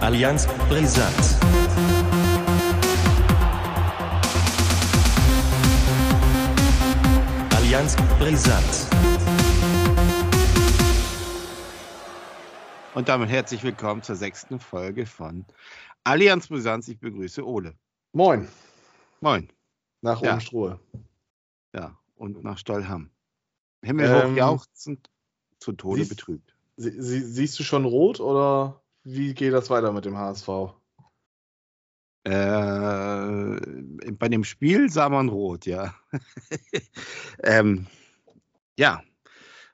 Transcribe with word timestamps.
Allianz 0.00 0.46
brisant. 0.68 1.36
Allianz 7.56 7.96
brisant. 8.18 8.86
Und 12.94 13.08
damit 13.08 13.30
herzlich 13.30 13.62
willkommen 13.62 14.02
zur 14.02 14.16
sechsten 14.16 14.58
Folge 14.60 15.06
von 15.06 15.44
Allianz 16.04 16.48
Brisant. 16.48 16.86
Ich 16.88 16.98
begrüße 16.98 17.46
Ole. 17.46 17.74
Moin. 18.12 18.48
Moin. 19.20 19.48
Nach 20.02 20.20
Ja. 20.22 20.34
Umstruhe. 20.34 20.80
Ja, 21.72 21.96
und 22.16 22.42
nach 22.42 22.58
Stollham. 22.58 23.10
Himmelhoch 23.82 24.24
Ähm, 24.24 24.36
jauchzend, 24.36 25.08
zu 25.58 25.72
Tode 25.72 26.00
siehst- 26.02 26.10
betrübt. 26.10 26.49
Sie, 26.80 26.98
sie, 27.02 27.20
siehst 27.20 27.58
du 27.58 27.62
schon 27.62 27.84
rot 27.84 28.20
oder 28.20 28.82
wie 29.04 29.34
geht 29.34 29.52
das 29.52 29.68
weiter 29.68 29.92
mit 29.92 30.06
dem 30.06 30.16
HSV? 30.16 30.48
Äh, 32.24 33.60
bei 34.12 34.28
dem 34.30 34.44
Spiel 34.44 34.88
sah 34.90 35.10
man 35.10 35.28
rot, 35.28 35.66
ja. 35.66 35.94
ähm, 37.42 37.86
ja. 38.78 39.02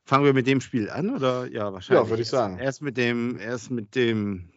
Fangen 0.04 0.24
wir 0.24 0.32
mit 0.34 0.48
dem 0.48 0.60
Spiel 0.60 0.90
an, 0.90 1.14
oder? 1.14 1.46
Ja, 1.46 1.72
wahrscheinlich. 1.72 2.04
Ja, 2.04 2.10
würde 2.10 2.22
ich 2.22 2.28
sagen. 2.28 2.58
Erst 2.58 2.82
mit 2.82 2.96
dem, 2.96 3.38
erst 3.38 3.70
mit 3.70 3.94
dem, 3.94 4.50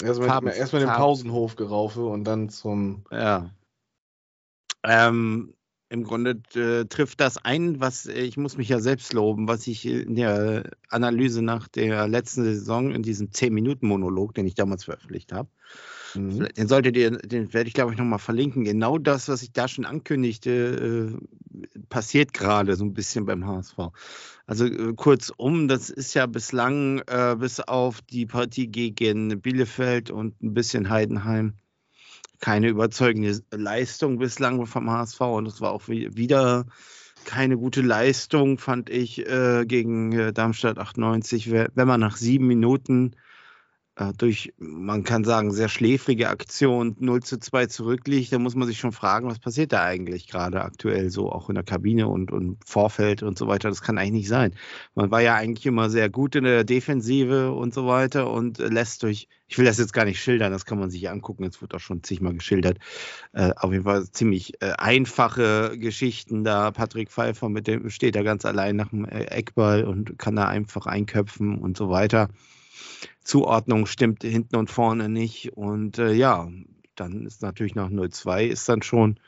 Erst 0.00 0.20
mit, 0.20 0.28
Farben- 0.28 0.46
erst 0.48 0.72
mit 0.72 0.82
dem 0.82 0.88
Farben- 0.88 1.02
Pausenhofgeraufe 1.02 2.04
und 2.04 2.22
dann 2.24 2.48
zum. 2.48 3.04
ja. 3.10 3.50
Ähm, 4.84 5.54
Im 5.92 6.04
Grunde 6.04 6.40
äh, 6.54 6.86
trifft 6.86 7.20
das 7.20 7.36
ein, 7.36 7.78
was 7.80 8.06
äh, 8.06 8.22
ich 8.22 8.36
muss 8.36 8.56
mich 8.56 8.68
ja 8.68 8.80
selbst 8.80 9.12
loben, 9.12 9.46
was 9.46 9.66
ich 9.66 9.84
in 9.86 10.16
der 10.16 10.70
Analyse 10.88 11.42
nach 11.42 11.68
der 11.68 12.08
letzten 12.08 12.44
Saison 12.44 12.92
in 12.92 13.02
diesem 13.02 13.28
10-Minuten-Monolog, 13.28 14.34
den 14.34 14.46
ich 14.46 14.54
damals 14.54 14.84
veröffentlicht 14.84 15.32
habe, 15.32 15.48
Mhm. 16.14 16.48
Den 16.56 16.68
solltet 16.68 16.96
ihr, 16.96 17.10
den 17.10 17.52
werde 17.52 17.68
ich 17.68 17.74
glaube 17.74 17.92
ich 17.92 17.98
nochmal 17.98 18.18
verlinken. 18.18 18.64
Genau 18.64 18.98
das, 18.98 19.28
was 19.28 19.42
ich 19.42 19.52
da 19.52 19.68
schon 19.68 19.84
ankündigte, 19.84 21.12
äh, 21.12 21.76
passiert 21.88 22.32
gerade 22.32 22.76
so 22.76 22.84
ein 22.84 22.94
bisschen 22.94 23.24
beim 23.24 23.46
HSV. 23.46 23.76
Also 24.46 24.66
äh, 24.66 24.92
kurzum, 24.94 25.68
das 25.68 25.90
ist 25.90 26.14
ja 26.14 26.26
bislang 26.26 27.00
äh, 27.06 27.36
bis 27.38 27.60
auf 27.60 28.02
die 28.02 28.26
Partie 28.26 28.68
gegen 28.68 29.40
Bielefeld 29.40 30.10
und 30.10 30.40
ein 30.42 30.54
bisschen 30.54 30.90
Heidenheim 30.90 31.54
keine 32.42 32.68
überzeugende 32.68 33.40
Leistung 33.52 34.18
bislang 34.18 34.66
vom 34.66 34.90
HSV 34.90 35.20
und 35.22 35.46
es 35.48 35.62
war 35.62 35.72
auch 35.72 35.88
wi- 35.88 36.10
wieder 36.16 36.66
keine 37.24 37.56
gute 37.56 37.82
Leistung, 37.82 38.58
fand 38.58 38.90
ich, 38.90 39.26
äh, 39.28 39.64
gegen 39.66 40.12
äh, 40.12 40.32
Darmstadt 40.34 40.78
98, 40.78 41.50
Wer- 41.52 41.70
wenn 41.74 41.88
man 41.88 42.00
nach 42.00 42.16
sieben 42.18 42.48
Minuten 42.48 43.12
durch, 44.16 44.54
man 44.56 45.04
kann 45.04 45.22
sagen, 45.22 45.52
sehr 45.52 45.68
schläfrige 45.68 46.30
Aktion 46.30 46.96
0 46.98 47.22
zu 47.22 47.38
2 47.38 47.66
zurückliegt, 47.66 48.32
da 48.32 48.38
muss 48.38 48.54
man 48.54 48.66
sich 48.66 48.78
schon 48.78 48.92
fragen, 48.92 49.28
was 49.28 49.38
passiert 49.38 49.72
da 49.72 49.84
eigentlich 49.84 50.28
gerade 50.28 50.62
aktuell 50.62 51.10
so, 51.10 51.30
auch 51.30 51.50
in 51.50 51.56
der 51.56 51.64
Kabine 51.64 52.08
und, 52.08 52.32
und 52.32 52.56
Vorfeld 52.64 53.22
und 53.22 53.36
so 53.36 53.48
weiter. 53.48 53.68
Das 53.68 53.82
kann 53.82 53.98
eigentlich 53.98 54.12
nicht 54.12 54.28
sein. 54.28 54.54
Man 54.94 55.10
war 55.10 55.20
ja 55.20 55.34
eigentlich 55.34 55.66
immer 55.66 55.90
sehr 55.90 56.08
gut 56.08 56.34
in 56.36 56.44
der 56.44 56.64
Defensive 56.64 57.52
und 57.52 57.74
so 57.74 57.86
weiter 57.86 58.30
und 58.30 58.60
äh, 58.60 58.68
lässt 58.68 59.02
durch, 59.02 59.28
ich 59.46 59.58
will 59.58 59.66
das 59.66 59.78
jetzt 59.78 59.92
gar 59.92 60.06
nicht 60.06 60.20
schildern, 60.20 60.52
das 60.52 60.64
kann 60.64 60.78
man 60.78 60.90
sich 60.90 61.10
angucken, 61.10 61.44
es 61.44 61.60
wird 61.60 61.74
auch 61.74 61.80
schon 61.80 62.02
zigmal 62.02 62.32
geschildert. 62.32 62.78
Äh, 63.32 63.52
auf 63.56 63.72
jeden 63.72 63.84
Fall 63.84 64.10
ziemlich 64.10 64.54
äh, 64.62 64.72
einfache 64.78 65.78
Geschichten 65.78 66.44
da. 66.44 66.70
Patrick 66.70 67.10
Pfeiffer 67.10 67.50
mit 67.50 67.66
dem 67.66 67.90
steht 67.90 68.16
da 68.16 68.22
ganz 68.22 68.46
allein 68.46 68.76
nach 68.76 68.88
dem 68.88 69.04
äh, 69.04 69.24
Eckball 69.24 69.84
und 69.84 70.18
kann 70.18 70.36
da 70.36 70.48
einfach 70.48 70.86
einköpfen 70.86 71.58
und 71.58 71.76
so 71.76 71.90
weiter. 71.90 72.28
Zuordnung 73.24 73.86
stimmt 73.86 74.22
hinten 74.22 74.56
und 74.56 74.70
vorne 74.70 75.08
nicht. 75.08 75.52
Und 75.56 75.98
äh, 75.98 76.12
ja, 76.12 76.48
dann 76.96 77.26
ist 77.26 77.42
natürlich 77.42 77.74
nach 77.74 77.90
0-2 77.90 78.46
ist 78.46 78.68
dann 78.68 78.82
schon, 78.82 79.18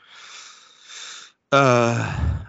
äh, 1.51 1.95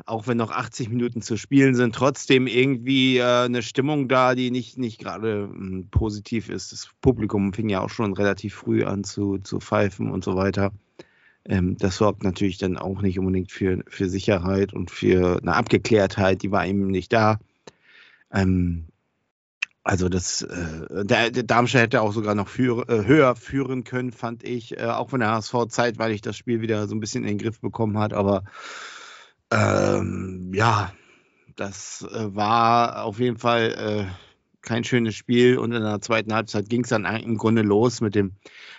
auch 0.07 0.27
wenn 0.27 0.37
noch 0.37 0.51
80 0.51 0.89
Minuten 0.89 1.23
zu 1.23 1.37
spielen 1.37 1.75
sind, 1.75 1.95
trotzdem 1.95 2.47
irgendwie 2.47 3.19
äh, 3.19 3.45
eine 3.45 3.63
Stimmung 3.63 4.09
da, 4.09 4.35
die 4.35 4.51
nicht, 4.51 4.79
nicht 4.79 4.99
gerade 4.99 5.49
mh, 5.53 5.87
positiv 5.91 6.49
ist. 6.49 6.73
Das 6.73 6.89
Publikum 7.01 7.53
fing 7.53 7.69
ja 7.69 7.81
auch 7.81 7.91
schon 7.91 8.15
relativ 8.15 8.55
früh 8.55 8.85
an 8.85 9.05
zu, 9.05 9.39
zu 9.39 9.61
pfeifen 9.61 10.11
und 10.11 10.25
so 10.25 10.37
weiter. 10.37 10.73
Ähm, 11.45 11.77
das 11.77 11.97
sorgt 11.97 12.25
natürlich 12.25 12.59
dann 12.59 12.77
auch 12.77 13.03
nicht 13.03 13.19
unbedingt 13.19 13.53
für, 13.53 13.85
für 13.89 14.09
Sicherheit 14.09 14.73
und 14.73 14.91
für 14.91 15.39
eine 15.41 15.55
Abgeklärtheit, 15.55 16.43
die 16.43 16.51
war 16.51 16.67
eben 16.67 16.89
nicht 16.89 17.13
da. 17.13 17.39
Ähm, 18.33 18.87
also 19.87 20.09
das, 20.09 20.43
äh, 20.43 21.05
der, 21.05 21.31
der 21.31 21.45
Darmstadt 21.45 21.83
hätte 21.83 22.03
auch 22.03 22.13
sogar 22.13 22.35
noch 22.35 22.49
führ, 22.49 22.89
äh, 22.89 23.07
höher 23.07 23.37
führen 23.37 23.85
können, 23.85 24.11
fand 24.11 24.43
ich, 24.43 24.77
äh, 24.77 24.87
auch 24.87 25.13
wenn 25.13 25.21
der 25.21 25.31
HSV 25.31 25.69
zeitweilig 25.69 26.23
das 26.23 26.37
Spiel 26.37 26.61
wieder 26.61 26.89
so 26.89 26.97
ein 26.97 26.99
bisschen 26.99 27.23
in 27.23 27.29
den 27.29 27.39
Griff 27.39 27.61
bekommen 27.61 27.97
hat, 27.97 28.13
aber 28.13 28.43
ähm, 29.53 30.51
ja, 30.53 30.93
das 31.55 32.05
äh, 32.13 32.35
war 32.35 33.05
auf 33.05 33.21
jeden 33.21 33.39
Fall 33.39 34.09
äh, 34.09 34.61
kein 34.61 34.83
schönes 34.83 35.15
Spiel. 35.15 35.57
Und 35.57 35.71
in 35.71 35.83
der 35.83 36.01
zweiten 36.01 36.35
Halbzeit 36.35 36.69
ging 36.69 36.83
es 36.83 36.89
dann 36.89 37.05
im 37.05 37.37
Grunde 37.37 37.63
los 37.63 38.01
mit 38.01 38.17
dem, 38.17 38.33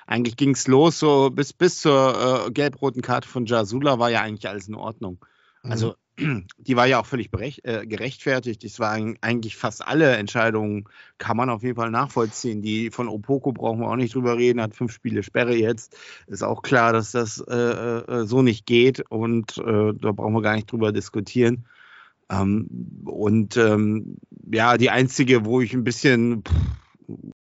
eigentlich 0.07 0.35
ging 0.35 0.51
es 0.51 0.67
los 0.67 0.99
so 0.99 1.29
bis, 1.29 1.53
bis 1.53 1.79
zur 1.79 2.47
äh, 2.47 2.51
gelb-roten 2.51 3.01
Karte 3.01 3.29
von 3.29 3.45
Jasula 3.45 3.97
war 3.97 4.09
ja 4.09 4.21
eigentlich 4.21 4.49
alles 4.49 4.67
in 4.67 4.75
Ordnung. 4.75 5.25
Also 5.63 5.95
die 6.17 6.75
war 6.75 6.87
ja 6.87 6.99
auch 6.99 7.05
völlig 7.05 7.29
äh, 7.63 7.85
gerechtfertigt. 7.85 8.63
Es 8.63 8.79
waren 8.79 9.17
eigentlich 9.21 9.55
fast 9.55 9.87
alle 9.87 10.15
Entscheidungen, 10.15 10.85
kann 11.17 11.37
man 11.37 11.49
auf 11.49 11.63
jeden 11.63 11.75
Fall 11.75 11.91
nachvollziehen. 11.91 12.61
Die 12.61 12.89
von 12.89 13.07
Opoko 13.07 13.51
brauchen 13.51 13.81
wir 13.81 13.89
auch 13.89 13.95
nicht 13.95 14.15
drüber 14.15 14.37
reden, 14.37 14.61
hat 14.61 14.75
fünf 14.75 14.91
Spiele 14.91 15.23
Sperre 15.23 15.55
jetzt. 15.55 15.95
Ist 16.25 16.43
auch 16.43 16.61
klar, 16.63 16.93
dass 16.93 17.11
das 17.11 17.39
äh, 17.39 17.55
äh, 17.55 18.25
so 18.25 18.41
nicht 18.41 18.65
geht 18.65 19.01
und 19.09 19.57
äh, 19.59 19.93
da 19.93 20.11
brauchen 20.11 20.33
wir 20.33 20.41
gar 20.41 20.55
nicht 20.55 20.71
drüber 20.71 20.91
diskutieren. 20.91 21.65
Ähm, 22.29 22.67
und 23.05 23.55
ähm, 23.57 24.17
ja, 24.51 24.77
die 24.77 24.89
einzige, 24.89 25.45
wo 25.45 25.61
ich 25.61 25.73
ein 25.73 25.83
bisschen 25.83 26.43
pff, 26.43 26.53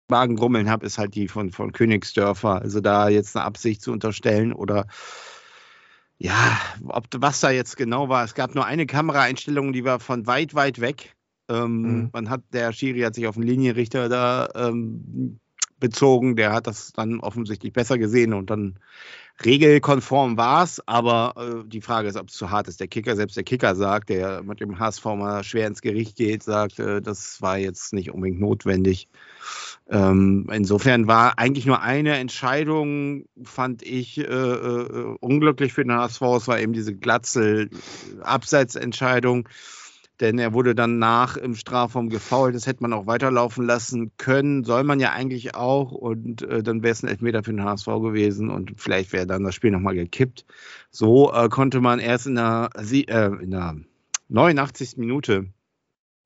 Magengrummeln 0.09 0.71
habe, 0.71 0.87
ist 0.87 0.99
halt 0.99 1.15
die 1.15 1.29
von, 1.29 1.51
von 1.51 1.73
Königsdörfer. 1.73 2.63
Also 2.63 2.81
da 2.81 3.09
jetzt 3.09 3.37
eine 3.37 3.45
Absicht 3.45 3.83
zu 3.83 3.93
unterstellen 3.93 4.53
oder 4.53 4.87
ja, 6.19 6.61
ob 6.89 7.07
was 7.17 7.41
da 7.41 7.51
jetzt 7.51 7.77
genau 7.77 8.09
war. 8.09 8.25
Es 8.25 8.35
gab 8.35 8.55
nur 8.55 8.67
eine 8.67 8.87
Kameraeinstellung, 8.87 9.73
die 9.73 9.85
war 9.85 10.01
von 10.01 10.27
weit, 10.27 10.55
weit 10.55 10.81
weg. 10.81 11.15
Ähm, 11.49 11.83
Mhm. 11.83 12.11
Man 12.13 12.31
hat, 12.31 12.43
der 12.53 12.73
Schiri 12.73 13.01
hat 13.01 13.15
sich 13.15 13.27
auf 13.27 13.37
den 13.37 13.45
Linienrichter 13.45 14.09
da 14.09 14.49
ähm, 14.55 15.41
bezogen. 15.79 16.37
Der 16.37 16.53
hat 16.53 16.67
das 16.67 16.93
dann 16.93 17.21
offensichtlich 17.21 17.73
besser 17.73 17.99
gesehen 17.99 18.35
und 18.35 18.51
dann 18.51 18.79
regelkonform 19.45 20.37
war 20.37 20.65
es. 20.65 20.81
Aber 20.87 21.35
äh, 21.37 21.69
die 21.69 21.81
Frage 21.81 22.09
ist, 22.09 22.17
ob 22.17 22.29
es 22.29 22.35
zu 22.35 22.51
hart 22.51 22.69
ist. 22.69 22.81
Der 22.81 22.89
Kicker, 22.89 23.17
selbst 23.17 23.37
der 23.37 23.45
Kicker 23.45 23.77
sagt, 23.77 24.11
der 24.11 24.43
mit 24.43 24.61
dem 24.61 24.79
HSV 24.79 25.05
mal 25.05 25.45
schwer 25.45 25.67
ins 25.67 25.83
Gericht 25.83 26.17
geht, 26.17 26.43
sagt, 26.43 26.79
äh, 26.79 27.01
das 27.01 27.41
war 27.43 27.59
jetzt 27.59 27.93
nicht 27.93 28.11
unbedingt 28.11 28.41
notwendig. 28.41 29.09
Ähm, 29.91 30.47
insofern 30.53 31.07
war 31.07 31.39
eigentlich 31.39 31.65
nur 31.65 31.81
eine 31.81 32.19
Entscheidung, 32.19 33.25
fand 33.43 33.83
ich, 33.83 34.19
äh, 34.19 34.25
äh, 34.25 35.17
unglücklich 35.21 35.73
für 35.73 35.85
den 35.85 35.93
HSV. 35.93 36.21
Es 36.37 36.47
war 36.49 36.61
eben 36.61 36.75
diese 36.75 36.95
Glatzel-Abseitsentscheidung, 36.95 39.49
denn 40.21 40.39
er 40.39 40.53
wurde 40.53 40.75
dann 40.75 40.99
nach 40.99 41.37
im 41.37 41.55
Strafraum 41.55 42.09
gefault. 42.09 42.55
Das 42.55 42.67
hätte 42.67 42.83
man 42.83 42.93
auch 42.93 43.07
weiterlaufen 43.07 43.65
lassen 43.65 44.13
können, 44.17 44.65
soll 44.65 44.85
man 44.85 45.01
ja 45.01 45.13
eigentlich 45.13 45.55
auch. 45.55 45.93
Und 45.93 46.43
äh, 46.43 46.63
dann 46.63 46.83
wäre 46.83 46.93
es 46.93 47.03
ein 47.03 47.09
Elfmeter 47.09 47.45
für 47.45 47.53
den 47.53 47.65
HSV 47.65 47.87
gewesen 47.87 48.51
und 48.51 48.73
vielleicht 48.77 49.13
wäre 49.13 49.27
dann 49.27 49.45
das 49.45 49.55
Spiel 49.55 49.71
nochmal 49.71 49.95
gekippt. 49.95 50.45
So 50.91 51.33
äh, 51.33 51.49
konnte 51.49 51.81
man 51.81 52.01
erst 52.01 52.27
in 52.27 52.35
der, 52.35 52.71
äh, 52.77 53.43
in 53.43 53.51
der 53.51 53.77
89. 54.29 54.97
Minute 54.97 55.47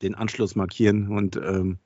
den 0.02 0.14
Anschluss 0.14 0.56
markieren 0.56 1.08
und 1.08 1.36
ähm, 1.36 1.78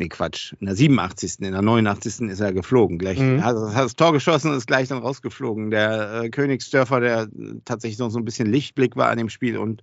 Nee, 0.00 0.08
Quatsch. 0.08 0.54
In 0.60 0.66
der 0.66 0.76
87. 0.76 1.40
In 1.40 1.50
der 1.50 1.60
89. 1.60 2.28
ist 2.30 2.38
er 2.38 2.52
geflogen. 2.52 2.98
Gleich, 2.98 3.18
Mhm. 3.18 3.42
hat, 3.42 3.56
hat 3.56 3.84
das 3.84 3.96
Tor 3.96 4.12
geschossen 4.12 4.52
und 4.52 4.56
ist 4.56 4.68
gleich 4.68 4.86
dann 4.86 4.98
rausgeflogen. 4.98 5.72
Der 5.72 6.22
äh, 6.22 6.30
Königsdörfer, 6.30 7.00
der 7.00 7.22
äh, 7.22 7.54
tatsächlich 7.64 7.98
noch 7.98 8.10
so 8.10 8.18
ein 8.20 8.24
bisschen 8.24 8.50
Lichtblick 8.50 8.94
war 8.94 9.10
an 9.10 9.18
dem 9.18 9.28
Spiel 9.28 9.58
und 9.58 9.82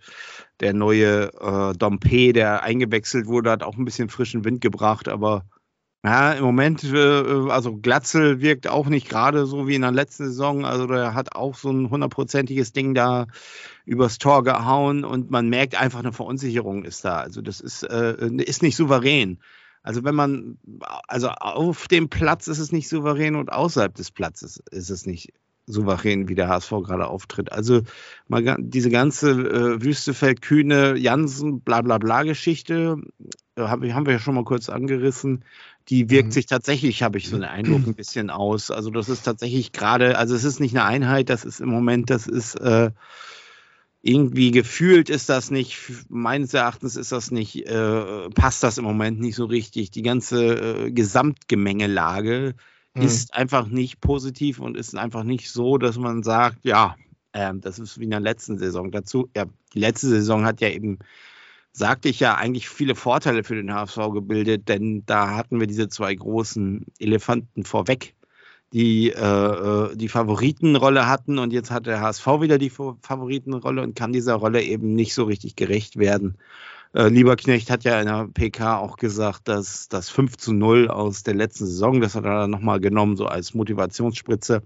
der 0.61 0.73
neue 0.73 1.31
äh, 1.33 1.73
Dompe, 1.77 2.31
der 2.31 2.63
eingewechselt 2.63 3.27
wurde, 3.27 3.51
hat 3.51 3.61
auch 3.61 3.75
ein 3.75 3.83
bisschen 3.83 4.07
frischen 4.07 4.45
Wind 4.45 4.61
gebracht. 4.61 5.09
Aber 5.09 5.43
ja, 6.05 6.31
im 6.31 6.45
Moment, 6.45 6.85
äh, 6.85 7.49
also 7.49 7.75
Glatzel 7.75 8.39
wirkt 8.39 8.69
auch 8.69 8.87
nicht 8.87 9.09
gerade 9.09 9.45
so 9.45 9.67
wie 9.67 9.75
in 9.75 9.81
der 9.81 9.91
letzten 9.91 10.27
Saison. 10.27 10.63
Also 10.63 10.87
der 10.87 11.13
hat 11.13 11.35
auch 11.35 11.55
so 11.55 11.69
ein 11.71 11.89
hundertprozentiges 11.89 12.71
Ding 12.71 12.93
da 12.93 13.27
übers 13.83 14.17
Tor 14.17 14.45
gehauen 14.45 15.03
und 15.03 15.29
man 15.29 15.49
merkt 15.49 15.75
einfach 15.77 15.99
eine 15.99 16.13
Verunsicherung 16.13 16.85
ist 16.85 17.03
da. 17.03 17.17
Also 17.17 17.41
das 17.41 17.59
ist, 17.59 17.83
äh, 17.83 18.15
ist 18.37 18.63
nicht 18.63 18.77
souverän. 18.77 19.39
Also 19.85 20.03
wenn 20.03 20.15
man, 20.15 20.57
also 21.07 21.29
auf 21.29 21.87
dem 21.87 22.09
Platz 22.09 22.47
ist 22.47 22.57
es 22.57 22.71
nicht 22.71 22.89
souverän 22.89 23.35
und 23.35 23.51
außerhalb 23.51 23.93
des 23.93 24.09
Platzes 24.09 24.57
ist 24.71 24.89
es 24.89 25.05
nicht 25.05 25.31
souverän, 25.67 26.27
wie 26.27 26.33
der 26.33 26.47
HSV 26.47 26.71
gerade 26.83 27.07
auftritt. 27.07 27.51
Also 27.51 27.81
mal 28.27 28.55
diese 28.59 28.89
ganze 28.89 29.29
äh, 29.31 29.83
Wüstefeld, 29.83 30.41
Kühne, 30.41 30.97
Jansen, 30.97 31.61
bla 31.61 31.83
bla 31.83 31.99
bla 31.99 32.23
Geschichte 32.23 32.97
äh, 33.55 33.61
haben 33.61 33.83
wir 34.07 34.13
ja 34.13 34.19
schon 34.19 34.33
mal 34.33 34.43
kurz 34.43 34.69
angerissen, 34.69 35.45
die 35.89 36.09
wirkt 36.09 36.29
Mhm. 36.29 36.33
sich 36.33 36.47
tatsächlich, 36.47 37.03
habe 37.03 37.19
ich 37.19 37.29
so 37.29 37.35
einen 37.35 37.45
Eindruck, 37.45 37.85
ein 37.85 37.93
bisschen 37.93 38.31
aus. 38.31 38.71
Also 38.71 38.89
das 38.89 39.07
ist 39.07 39.21
tatsächlich 39.21 39.71
gerade, 39.71 40.17
also 40.17 40.33
es 40.33 40.43
ist 40.43 40.59
nicht 40.59 40.75
eine 40.75 40.85
Einheit, 40.85 41.29
das 41.29 41.45
ist 41.45 41.61
im 41.61 41.69
Moment, 41.69 42.09
das 42.09 42.25
ist 42.25 42.55
äh, 42.55 42.89
irgendwie 44.05 44.51
gefühlt 44.51 45.09
ist 45.09 45.29
das 45.29 45.49
nicht, 45.49 45.79
meines 46.09 46.53
Erachtens 46.53 46.95
ist 46.95 47.11
das 47.11 47.31
nicht, 47.31 47.65
äh, 47.65 48.29
passt 48.29 48.61
das 48.61 48.77
im 48.77 48.85
Moment 48.85 49.19
nicht 49.19 49.35
so 49.35 49.45
richtig. 49.45 49.89
Die 49.91 50.03
ganze 50.03 50.85
äh, 50.85 50.91
Gesamtgemengelage 50.91 52.53
Mhm. 52.95 53.03
ist 53.03 53.33
einfach 53.33 53.67
nicht 53.67 53.99
positiv 53.99 54.59
und 54.59 54.77
ist 54.77 54.95
einfach 54.95 55.23
nicht 55.23 55.51
so, 55.51 55.77
dass 55.77 55.97
man 55.97 56.23
sagt, 56.23 56.59
ja, 56.63 56.95
ähm, 57.33 57.59
das 57.61 57.77
ist 57.77 57.99
wie 57.99 58.05
in 58.05 58.11
der 58.11 58.21
letzten 58.21 58.57
Saison. 58.57 58.91
Dazu, 58.91 59.29
ja, 59.35 59.45
die 59.73 59.79
letzte 59.79 60.07
Saison 60.07 60.45
hat 60.45 60.61
ja 60.61 60.69
eben, 60.69 60.99
sagte 61.73 62.07
ich 62.07 62.21
ja, 62.21 62.35
eigentlich 62.35 62.69
viele 62.69 62.95
Vorteile 62.95 63.43
für 63.43 63.55
den 63.55 63.73
HSV 63.73 63.97
gebildet, 64.13 64.69
denn 64.69 65.03
da 65.05 65.35
hatten 65.35 65.59
wir 65.59 65.67
diese 65.67 65.89
zwei 65.89 66.15
großen 66.15 66.85
Elefanten 66.99 67.65
vorweg, 67.65 68.15
die 68.73 69.11
äh, 69.11 69.15
äh, 69.21 69.95
die 69.95 70.09
Favoritenrolle 70.09 71.07
hatten 71.07 71.39
und 71.39 71.53
jetzt 71.53 71.71
hat 71.71 71.85
der 71.85 72.01
HSV 72.01 72.25
wieder 72.41 72.57
die 72.57 72.69
Fa- 72.69 72.97
Favoritenrolle 73.01 73.81
und 73.81 73.95
kann 73.95 74.11
dieser 74.13 74.35
Rolle 74.35 74.61
eben 74.63 74.93
nicht 74.95 75.13
so 75.13 75.23
richtig 75.23 75.55
gerecht 75.55 75.97
werden. 75.97 76.37
Äh, 76.93 77.09
Lieberknecht 77.09 77.69
hat 77.69 77.83
ja 77.83 77.99
in 77.99 78.07
der 78.07 78.29
PK 78.33 78.77
auch 78.77 78.95
gesagt, 78.95 79.49
dass 79.49 79.89
das 79.89 80.09
5 80.09 80.37
zu 80.37 80.53
0 80.53 80.87
aus 80.87 81.23
der 81.23 81.35
letzten 81.35 81.65
Saison, 81.65 81.99
das 81.99 82.15
hat 82.15 82.23
er 82.23 82.39
dann 82.39 82.51
nochmal 82.51 82.79
genommen, 82.79 83.17
so 83.17 83.25
als 83.25 83.53
Motivationsspritze. 83.53 84.63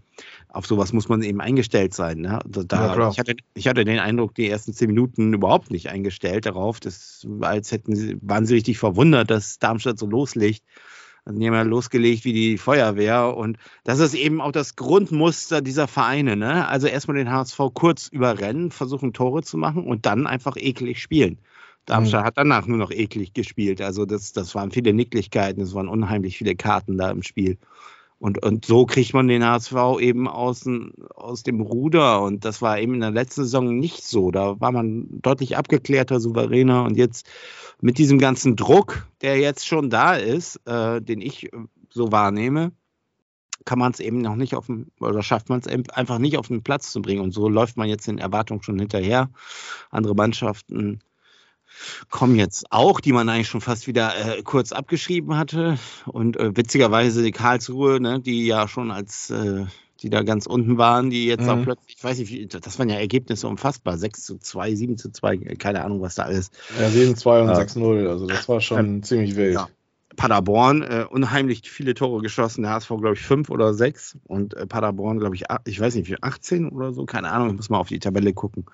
Auf 0.48 0.68
sowas 0.68 0.94
muss 0.94 1.10
man 1.10 1.24
eben 1.24 1.42
eingestellt 1.42 1.94
sein. 1.96 2.20
Ne? 2.20 2.40
Da, 2.48 2.64
Ja, 2.86 2.94
ich, 3.12 3.20
hatte, 3.20 3.36
ich 3.56 3.68
hatte 3.68 3.84
den 3.84 3.98
Eindruck, 4.00 4.36
die 4.36 4.48
ersten 4.48 4.74
zehn 4.74 4.88
Minuten 4.88 5.34
überhaupt 5.34 5.72
nicht 5.72 5.90
eingestellt 5.90 6.46
darauf. 6.46 6.80
Das 6.80 7.28
als 7.42 7.72
hätten 7.72 7.96
sie, 7.96 8.18
waren 8.22 8.46
sie 8.46 8.54
richtig 8.56 8.78
verwundert, 8.78 9.32
dass 9.32 9.58
Darmstadt 9.58 9.98
so 9.98 10.06
loslegt. 10.06 10.64
Also 11.26 11.40
die 11.40 11.48
haben 11.48 11.54
ja 11.54 11.62
losgelegt 11.62 12.26
wie 12.26 12.34
die 12.34 12.58
Feuerwehr. 12.58 13.36
Und 13.38 13.58
das 13.84 14.00
ist 14.00 14.14
eben 14.16 14.42
auch 14.42 14.52
das 14.52 14.76
Grundmuster 14.76 15.62
dieser 15.62 15.88
Vereine. 15.88 16.36
Ne? 16.36 16.68
Also 16.68 16.88
erstmal 16.88 17.18
den 17.18 17.32
HSV 17.32 17.60
kurz 17.74 18.08
überrennen, 18.08 18.72
versuchen 18.72 19.14
Tore 19.14 19.44
zu 19.44 19.58
machen 19.58 19.84
und 19.86 20.06
dann 20.06 20.28
einfach 20.28 20.56
eklig 20.58 21.02
spielen. 21.02 21.40
Darmstadt 21.86 22.24
hat 22.26 22.38
danach 22.38 22.68
nur 22.68 22.78
noch 22.78 22.92
eklig 22.92 23.34
gespielt. 23.34 23.82
Also 23.82 24.06
das, 24.06 24.32
das 24.34 24.54
waren 24.54 24.72
viele 24.72 24.94
Nicklichkeiten, 24.94 25.62
es 25.64 25.74
waren 25.74 25.88
unheimlich 25.88 26.38
viele 26.38 26.56
Karten 26.56 26.98
da 26.98 27.10
im 27.10 27.24
Spiel. 27.24 27.58
Und, 28.20 28.44
und 28.44 28.66
so 28.66 28.86
kriegt 28.86 29.14
man 29.14 29.30
den 29.30 29.46
HSV 29.46 29.74
eben 30.02 30.28
aus, 30.28 30.60
dem- 30.62 30.94
aus 31.16 31.42
dem 31.44 31.62
Ruder. 31.62 32.22
Und 32.22 32.44
das 32.44 32.62
war 32.62 32.78
eben 32.80 32.96
in 32.96 33.00
der 33.00 33.12
letzten 33.12 33.44
Saison 33.44 33.78
nicht 33.80 34.04
so. 34.04 34.30
Da 34.30 34.60
war 34.60 34.72
man 34.74 35.08
deutlich 35.22 35.56
abgeklärter, 35.56 36.20
souveräner. 36.20 36.84
Und 36.84 36.96
jetzt 36.98 37.28
mit 37.82 37.98
diesem 37.98 38.20
ganzen 38.20 38.56
Druck, 38.56 39.08
der 39.22 39.38
jetzt 39.38 39.68
schon 39.68 39.90
da 39.90 40.16
ist, 40.16 40.58
äh, 40.66 41.02
den 41.02 41.22
ich 41.22 41.52
äh, 41.54 41.58
so 41.90 42.12
wahrnehme, 42.12 42.72
kann 43.66 43.80
man 43.80 43.92
es 43.92 44.00
eben 44.00 44.20
noch 44.20 44.36
nicht 44.36 44.56
auf 44.56 44.68
dem, 44.68 44.88
oder 45.00 45.22
schafft 45.22 45.50
man 45.50 45.60
es 45.60 45.68
einfach 45.68 46.18
nicht 46.18 46.38
auf 46.38 46.48
den 46.48 46.64
Platz 46.64 46.92
zu 46.92 47.02
bringen. 47.02 47.22
Und 47.22 47.32
so 47.32 47.50
läuft 47.50 47.78
man 47.78 47.90
jetzt 47.90 48.08
den 48.08 48.18
Erwartungen 48.18 48.64
schon 48.64 48.80
hinterher. 48.80 49.30
Andere 49.92 50.16
Mannschaften 50.16 51.02
kommen 52.10 52.36
jetzt 52.36 52.72
auch, 52.72 53.00
die 53.00 53.14
man 53.14 53.30
eigentlich 53.30 53.48
schon 53.48 53.62
fast 53.62 53.88
wieder 53.88 54.38
äh, 54.38 54.42
kurz 54.44 54.72
abgeschrieben 54.72 55.38
hatte. 55.38 55.78
Und 56.06 56.38
äh, 56.38 56.56
witzigerweise 56.56 57.24
die 57.24 57.32
Karlsruhe, 57.32 58.00
ne, 58.00 58.20
die 58.20 58.46
ja 58.46 58.68
schon 58.68 58.92
als, 58.92 59.30
äh, 59.30 59.66
die 60.02 60.10
da 60.10 60.24
ganz 60.24 60.46
unten 60.46 60.78
waren, 60.78 61.10
die 61.10 61.26
jetzt 61.26 61.44
Mhm. 61.44 61.50
auch 61.50 61.64
plötzlich, 61.64 61.96
ich 61.98 62.04
weiß 62.04 62.18
nicht, 62.20 62.66
das 62.66 62.80
waren 62.80 62.90
ja 62.90 62.96
Ergebnisse 62.96 63.48
unfassbar, 63.48 63.98
6 63.98 64.24
zu 64.24 64.38
2, 64.38 64.76
7 64.76 64.98
zu 64.98 65.12
2, 65.12 65.38
keine 65.58 65.84
Ahnung, 65.84 66.02
was 66.02 66.16
da 66.16 66.24
alles. 66.24 66.52
Ja, 66.80 66.88
7-2 66.90 67.42
und 67.42 67.48
Ja. 67.50 67.56
6-0, 67.56 68.08
also 68.08 68.26
das 68.28 68.48
war 68.50 68.62
schon 68.62 69.04
ziemlich 69.04 69.36
wild. 69.36 69.56
Ja. 69.56 69.68
Paderborn, 70.16 70.82
äh, 70.82 71.06
unheimlich 71.10 71.70
viele 71.70 71.94
Tore 71.94 72.22
geschossen, 72.22 72.64
der 72.64 72.72
HSV, 72.72 72.90
glaube 72.90 73.14
ich, 73.14 73.22
fünf 73.22 73.50
oder 73.50 73.74
sechs 73.74 74.18
und 74.26 74.54
äh, 74.54 74.66
Paderborn, 74.68 75.18
glaube 75.20 75.36
ich, 75.36 75.44
ich 75.66 75.80
weiß 75.80 75.96
nicht, 75.96 76.10
wie 76.10 76.18
18 76.22 76.70
oder 76.70 76.92
so, 76.92 77.06
keine 77.06 77.32
Ahnung, 77.32 77.50
ich 77.52 77.56
muss 77.56 77.70
mal 77.70 77.78
auf 77.78 77.88
die 77.88 78.00
Tabelle 78.00 78.34
gucken. 78.34 78.66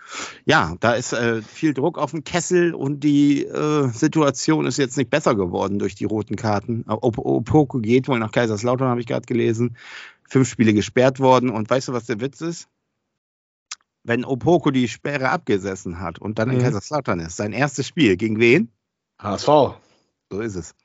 Ja, 0.45 0.75
da 0.79 0.93
ist 0.93 1.13
äh, 1.13 1.43
viel 1.43 1.75
Druck 1.75 1.99
auf 1.99 2.11
dem 2.11 2.23
Kessel 2.23 2.73
und 2.73 3.03
die 3.03 3.43
äh, 3.45 3.89
Situation 3.89 4.65
ist 4.65 4.77
jetzt 4.77 4.97
nicht 4.97 5.11
besser 5.11 5.35
geworden 5.35 5.77
durch 5.77 5.93
die 5.93 6.05
roten 6.05 6.35
Karten. 6.35 6.83
Op- 6.87 7.19
Opoko 7.19 7.77
geht 7.79 8.07
wohl 8.07 8.17
nach 8.17 8.31
Kaiserslautern, 8.31 8.87
habe 8.87 9.01
ich 9.01 9.07
gerade 9.07 9.25
gelesen. 9.27 9.75
Fünf 10.27 10.49
Spiele 10.49 10.73
gesperrt 10.73 11.19
worden 11.19 11.49
und 11.49 11.69
weißt 11.69 11.89
du, 11.89 11.93
was 11.93 12.05
der 12.05 12.19
Witz 12.19 12.41
ist? 12.41 12.67
Wenn 14.03 14.25
Opoko 14.25 14.71
die 14.71 14.87
Sperre 14.87 15.29
abgesessen 15.29 15.99
hat 15.99 16.19
und 16.19 16.37
dann 16.37 16.49
in 16.49 16.57
Mhm. 16.57 16.61
Kaiserslautern 16.61 17.19
ist, 17.19 17.37
sein 17.37 17.53
erstes 17.53 17.87
Spiel, 17.87 18.17
gegen 18.17 18.39
wen? 18.39 18.71
HSV. 19.19 19.47
So 20.29 20.41
ist 20.41 20.55
es. 20.55 20.75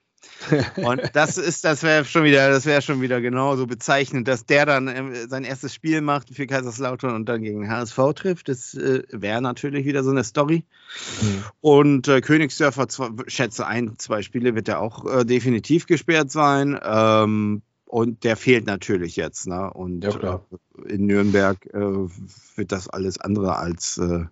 Und 0.77 1.01
das 1.15 1.39
ist, 1.39 1.65
das 1.65 1.83
wäre 1.83 2.05
schon 2.05 2.25
wieder, 2.25 2.51
das 2.51 2.67
wäre 2.67 2.83
schon 2.83 3.01
wieder 3.01 3.21
genauso 3.21 3.67
bezeichnend, 3.67 4.29
dass 4.29 4.45
der 4.45 4.67
dann 4.67 4.89
ähm, 4.89 5.15
sein 5.29 5.45
erstes 5.45 5.75
Spiel 5.75 6.03
macht 6.03 6.35
für 6.35 6.47
Kaiserslautern 6.47 7.15
und 7.15 7.27
dann 7.27 7.43
gegen 7.43 7.71
HSV 7.71 7.99
trifft. 8.15 8.49
Das 8.49 8.75
äh, 8.75 9.03
wäre 9.11 9.41
natürlich 9.41 9.87
wieder 9.87 10.05
so 10.05 10.11
eine 10.11 10.25
Story. 10.25 10.65
Mhm. 11.23 11.45
Und 11.61 12.09
äh, 12.09 12.21
Königsdörfer, 12.21 12.89
zwei, 12.89 13.09
schätze 13.29 13.67
ein, 13.67 13.95
zwei 13.99 14.23
Spiele 14.23 14.55
wird 14.55 14.69
er 14.69 14.81
auch 14.81 15.07
äh, 15.07 15.25
definitiv 15.25 15.87
gesperrt 15.87 16.31
sein. 16.31 16.79
Ähm, 16.83 17.63
und 17.91 18.23
der 18.23 18.37
fehlt 18.37 18.67
natürlich 18.67 19.17
jetzt. 19.17 19.49
Ne? 19.49 19.69
Und 19.73 20.05
Ja, 20.05 20.41
äh, 20.87 20.93
in 20.93 21.07
Nürnberg 21.07 21.67
äh, 21.75 21.81
wird 22.55 22.71
das 22.71 22.89
alles 22.89 23.21
andere 23.21 23.57
als 23.57 23.99
äh, 23.99 24.27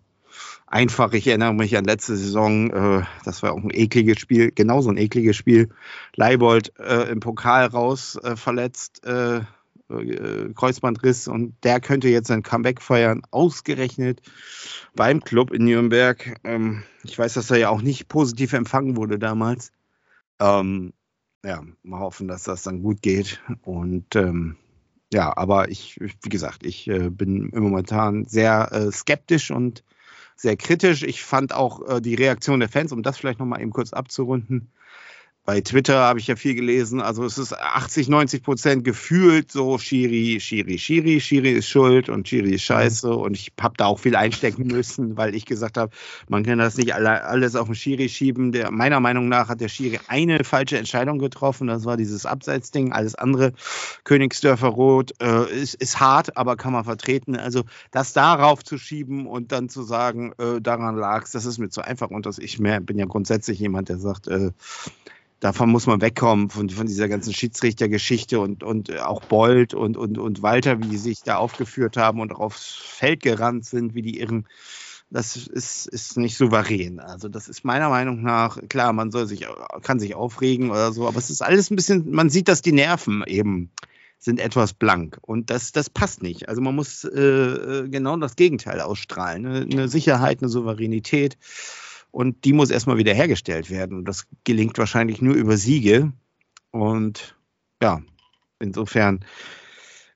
einfach. 0.68 1.12
Ich 1.12 1.26
erinnere 1.26 1.54
mich 1.54 1.76
an 1.76 1.84
letzte 1.84 2.16
Saison, 2.16 2.70
äh, 2.70 3.02
das 3.24 3.42
war 3.42 3.52
auch 3.52 3.62
ein 3.62 3.74
ekliges 3.74 4.20
Spiel, 4.20 4.52
genauso 4.52 4.90
ein 4.90 4.96
ekliges 4.96 5.36
Spiel. 5.36 5.70
Leibold 6.14 6.72
äh, 6.78 7.10
im 7.10 7.18
Pokal 7.18 7.66
raus 7.66 8.16
äh, 8.22 8.36
verletzt, 8.36 9.02
Kreuzbandriss 10.54 11.28
und 11.28 11.54
der 11.64 11.80
könnte 11.80 12.10
jetzt 12.10 12.28
sein 12.28 12.42
Comeback 12.42 12.82
feiern, 12.82 13.22
ausgerechnet 13.30 14.20
beim 14.94 15.24
Club 15.24 15.50
in 15.50 15.64
Nürnberg. 15.64 16.38
Ähm, 16.44 16.82
ich 17.04 17.18
weiß, 17.18 17.32
dass 17.32 17.50
er 17.50 17.56
ja 17.56 17.70
auch 17.70 17.80
nicht 17.80 18.06
positiv 18.06 18.52
empfangen 18.52 18.96
wurde 18.96 19.18
damals. 19.18 19.72
Ähm, 20.40 20.92
ja, 21.48 21.62
mal 21.82 22.00
hoffen, 22.00 22.28
dass 22.28 22.42
das 22.42 22.62
dann 22.62 22.82
gut 22.82 23.00
geht. 23.00 23.40
Und 23.62 24.14
ähm, 24.16 24.56
ja, 25.10 25.34
aber 25.34 25.70
ich, 25.70 25.98
wie 25.98 26.28
gesagt, 26.28 26.66
ich 26.66 26.86
äh, 26.88 27.08
bin 27.08 27.50
momentan 27.54 28.26
sehr 28.26 28.70
äh, 28.70 28.92
skeptisch 28.92 29.50
und 29.50 29.82
sehr 30.36 30.58
kritisch. 30.58 31.02
Ich 31.02 31.22
fand 31.22 31.54
auch 31.54 31.88
äh, 31.88 32.00
die 32.02 32.14
Reaktion 32.14 32.60
der 32.60 32.68
Fans, 32.68 32.92
um 32.92 33.02
das 33.02 33.16
vielleicht 33.16 33.38
nochmal 33.38 33.62
eben 33.62 33.72
kurz 33.72 33.94
abzurunden. 33.94 34.70
Bei 35.48 35.62
Twitter 35.62 36.00
habe 36.00 36.18
ich 36.18 36.26
ja 36.26 36.36
viel 36.36 36.54
gelesen. 36.54 37.00
Also 37.00 37.24
es 37.24 37.38
ist 37.38 37.58
80, 37.58 38.10
90 38.10 38.42
Prozent 38.42 38.84
gefühlt 38.84 39.50
so 39.50 39.78
Schiri, 39.78 40.40
Schiri, 40.40 40.76
Schiri, 40.76 41.22
Schiri 41.22 41.52
ist 41.52 41.70
schuld 41.70 42.10
und 42.10 42.28
Schiri 42.28 42.56
ist 42.56 42.64
scheiße. 42.64 43.10
Und 43.10 43.34
ich 43.34 43.54
habe 43.58 43.72
da 43.78 43.86
auch 43.86 43.98
viel 43.98 44.14
einstecken 44.14 44.66
müssen, 44.66 45.16
weil 45.16 45.34
ich 45.34 45.46
gesagt 45.46 45.78
habe, 45.78 45.90
man 46.28 46.44
kann 46.44 46.58
das 46.58 46.76
nicht 46.76 46.92
alle, 46.92 47.24
alles 47.24 47.56
auf 47.56 47.64
den 47.64 47.76
Schiri 47.76 48.10
schieben. 48.10 48.52
Der, 48.52 48.70
meiner 48.70 49.00
Meinung 49.00 49.30
nach 49.30 49.48
hat 49.48 49.62
der 49.62 49.68
Schiri 49.68 49.98
eine 50.06 50.44
falsche 50.44 50.76
Entscheidung 50.76 51.18
getroffen. 51.18 51.68
Das 51.68 51.86
war 51.86 51.96
dieses 51.96 52.26
Abseitsding. 52.26 52.92
Alles 52.92 53.14
andere, 53.14 53.54
Königsdörfer 54.04 54.68
Rot, 54.68 55.12
äh, 55.22 55.50
ist, 55.50 55.76
ist 55.76 55.98
hart, 55.98 56.36
aber 56.36 56.56
kann 56.56 56.74
man 56.74 56.84
vertreten. 56.84 57.36
Also 57.36 57.64
das 57.90 58.12
darauf 58.12 58.64
zu 58.64 58.76
schieben 58.76 59.26
und 59.26 59.50
dann 59.50 59.70
zu 59.70 59.82
sagen, 59.82 60.34
äh, 60.36 60.60
daran 60.60 60.96
lag 60.96 61.24
es, 61.24 61.30
das 61.30 61.46
ist 61.46 61.56
mir 61.56 61.70
zu 61.70 61.80
einfach. 61.80 62.10
Und 62.10 62.26
das 62.26 62.38
ich 62.38 62.58
mehr, 62.58 62.80
bin 62.80 62.98
ja 62.98 63.06
grundsätzlich 63.06 63.58
jemand, 63.58 63.88
der 63.88 63.96
sagt, 63.96 64.28
äh, 64.28 64.50
davon 65.40 65.70
muss 65.70 65.86
man 65.86 66.00
wegkommen, 66.00 66.50
von, 66.50 66.68
von 66.70 66.86
dieser 66.86 67.08
ganzen 67.08 67.32
Schiedsrichtergeschichte 67.32 68.40
und, 68.40 68.62
und 68.62 68.96
auch 68.98 69.22
Bold 69.24 69.74
und, 69.74 69.96
und, 69.96 70.18
und 70.18 70.42
Walter, 70.42 70.78
wie 70.80 70.88
die 70.88 70.96
sich 70.96 71.22
da 71.22 71.36
aufgeführt 71.36 71.96
haben 71.96 72.20
und 72.20 72.32
aufs 72.32 72.74
Feld 72.74 73.22
gerannt 73.22 73.64
sind, 73.64 73.94
wie 73.94 74.02
die 74.02 74.18
Irren. 74.18 74.46
Das 75.10 75.36
ist, 75.36 75.86
ist 75.86 76.18
nicht 76.18 76.36
souverän. 76.36 77.00
Also, 77.00 77.28
das 77.28 77.48
ist 77.48 77.64
meiner 77.64 77.88
Meinung 77.88 78.22
nach, 78.22 78.58
klar, 78.68 78.92
man 78.92 79.10
soll 79.10 79.26
sich, 79.26 79.46
kann 79.82 80.00
sich 80.00 80.14
aufregen 80.14 80.70
oder 80.70 80.92
so, 80.92 81.08
aber 81.08 81.18
es 81.18 81.30
ist 81.30 81.40
alles 81.40 81.70
ein 81.70 81.76
bisschen, 81.76 82.10
man 82.10 82.28
sieht, 82.28 82.48
dass 82.48 82.60
die 82.60 82.72
Nerven 82.72 83.24
eben 83.26 83.70
sind 84.18 84.40
etwas 84.40 84.74
blank. 84.74 85.18
Und 85.22 85.48
das, 85.48 85.72
das 85.72 85.88
passt 85.88 86.22
nicht. 86.22 86.48
Also 86.48 86.60
man 86.60 86.74
muss 86.74 87.04
äh, 87.04 87.88
genau 87.88 88.16
das 88.16 88.36
Gegenteil 88.36 88.80
ausstrahlen. 88.80 89.46
Eine, 89.46 89.60
eine 89.62 89.88
Sicherheit, 89.88 90.42
eine 90.42 90.48
Souveränität. 90.48 91.38
Und 92.10 92.44
die 92.44 92.52
muss 92.52 92.70
erstmal 92.70 92.96
wieder 92.96 93.14
hergestellt 93.14 93.70
werden. 93.70 93.98
Und 93.98 94.04
das 94.06 94.26
gelingt 94.44 94.78
wahrscheinlich 94.78 95.20
nur 95.20 95.34
über 95.34 95.56
Siege. 95.56 96.12
Und 96.70 97.36
ja, 97.82 98.00
insofern 98.58 99.24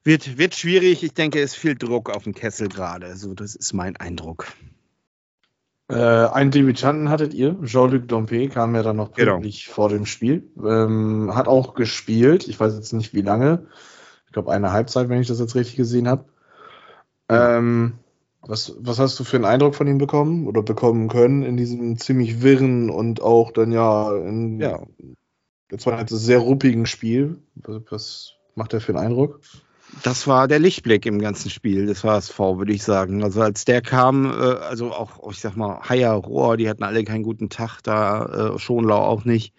wird, 0.05 0.39
wird 0.39 0.55
schwierig. 0.55 1.03
Ich 1.03 1.15
denke, 1.15 1.41
es 1.41 1.53
ist 1.53 1.59
viel 1.59 1.77
Druck 1.77 2.11
auf 2.11 2.25
dem 2.25 2.35
Kessel 2.35 2.69
gerade. 2.69 3.17
So, 3.17 3.35
das 3.35 3.55
ist 3.55 3.73
mein 3.73 3.97
Eindruck. 3.97 4.47
Äh, 5.89 5.95
einen 5.95 6.51
Debütanten 6.51 7.11
hattet 7.11 7.35
ihr, 7.35 7.57
Jean-Luc 7.65 8.09
Dompe, 8.09 8.49
kam 8.49 8.75
ja 8.75 8.83
dann 8.83 8.97
noch 8.97 9.13
Genau. 9.13 9.33
pünktlich 9.35 9.69
vor 9.69 9.89
dem 9.89 10.07
Spiel. 10.07 10.51
Ähm, 10.65 11.33
hat 11.35 11.49
auch 11.49 11.75
gespielt, 11.75 12.49
ich 12.49 12.59
weiß 12.59 12.75
jetzt 12.75 12.93
nicht 12.93 13.13
wie 13.13 13.21
lange. 13.21 13.67
Ich 14.27 14.33
glaube 14.33 14.53
eine 14.53 14.73
Halbzeit, 14.73 15.09
wenn 15.11 15.21
ich 15.21 15.29
das 15.29 15.39
jetzt 15.41 15.55
richtig 15.55 15.77
gesehen 15.77 16.09
habe. 16.09 16.25
Ähm, 17.29 17.95
Was, 18.45 18.75
was 18.81 18.99
hast 18.99 19.19
du 19.21 19.25
für 19.25 19.37
einen 19.37 19.45
Eindruck 19.45 19.75
von 19.77 19.87
ihm 19.87 19.99
bekommen 19.99 20.47
oder 20.49 20.63
bekommen 20.63 21.09
können 21.09 21.43
in 21.45 21.57
diesem 21.57 21.97
ziemlich 21.99 22.43
wirren 22.43 22.91
und 22.91 23.23
auch 23.23 23.53
dann 23.53 23.71
ja 23.71 24.15
in 24.17 24.61
Ja. 24.61 24.81
der 25.71 25.79
zweiten 25.79 26.17
sehr 26.17 26.39
ruppigen 26.39 26.87
Spiel? 26.87 27.39
Was, 27.55 27.83
was 27.91 28.33
macht 28.57 28.73
er 28.75 28.81
für 28.81 28.93
einen 28.97 29.07
Eindruck? 29.07 29.41
Das 30.03 30.27
war 30.27 30.49
der 30.49 30.59
Lichtblick 30.59 31.05
im 31.07 31.19
ganzen 31.19 31.51
Spiel 31.51 31.87
des 31.87 32.03
HSV, 32.03 32.39
würde 32.39 32.73
ich 32.73 32.83
sagen. 32.83 33.23
Also 33.23 33.43
als 33.43 33.65
der 33.65 33.83
kam, 33.83 34.25
äh, 34.25 34.31
also 34.33 34.91
auch, 34.91 35.31
ich 35.31 35.39
sag 35.39 35.55
mal, 35.55 35.81
Haier, 35.89 36.13
Rohr, 36.13 36.57
die 36.57 36.69
hatten 36.69 36.83
alle 36.83 37.05
keinen 37.05 37.23
guten 37.23 37.51
Tag 37.51 37.81
da, 37.83 38.55
äh, 38.55 38.59
Schonlau 38.59 39.03
auch 39.03 39.25
nicht. 39.25 39.53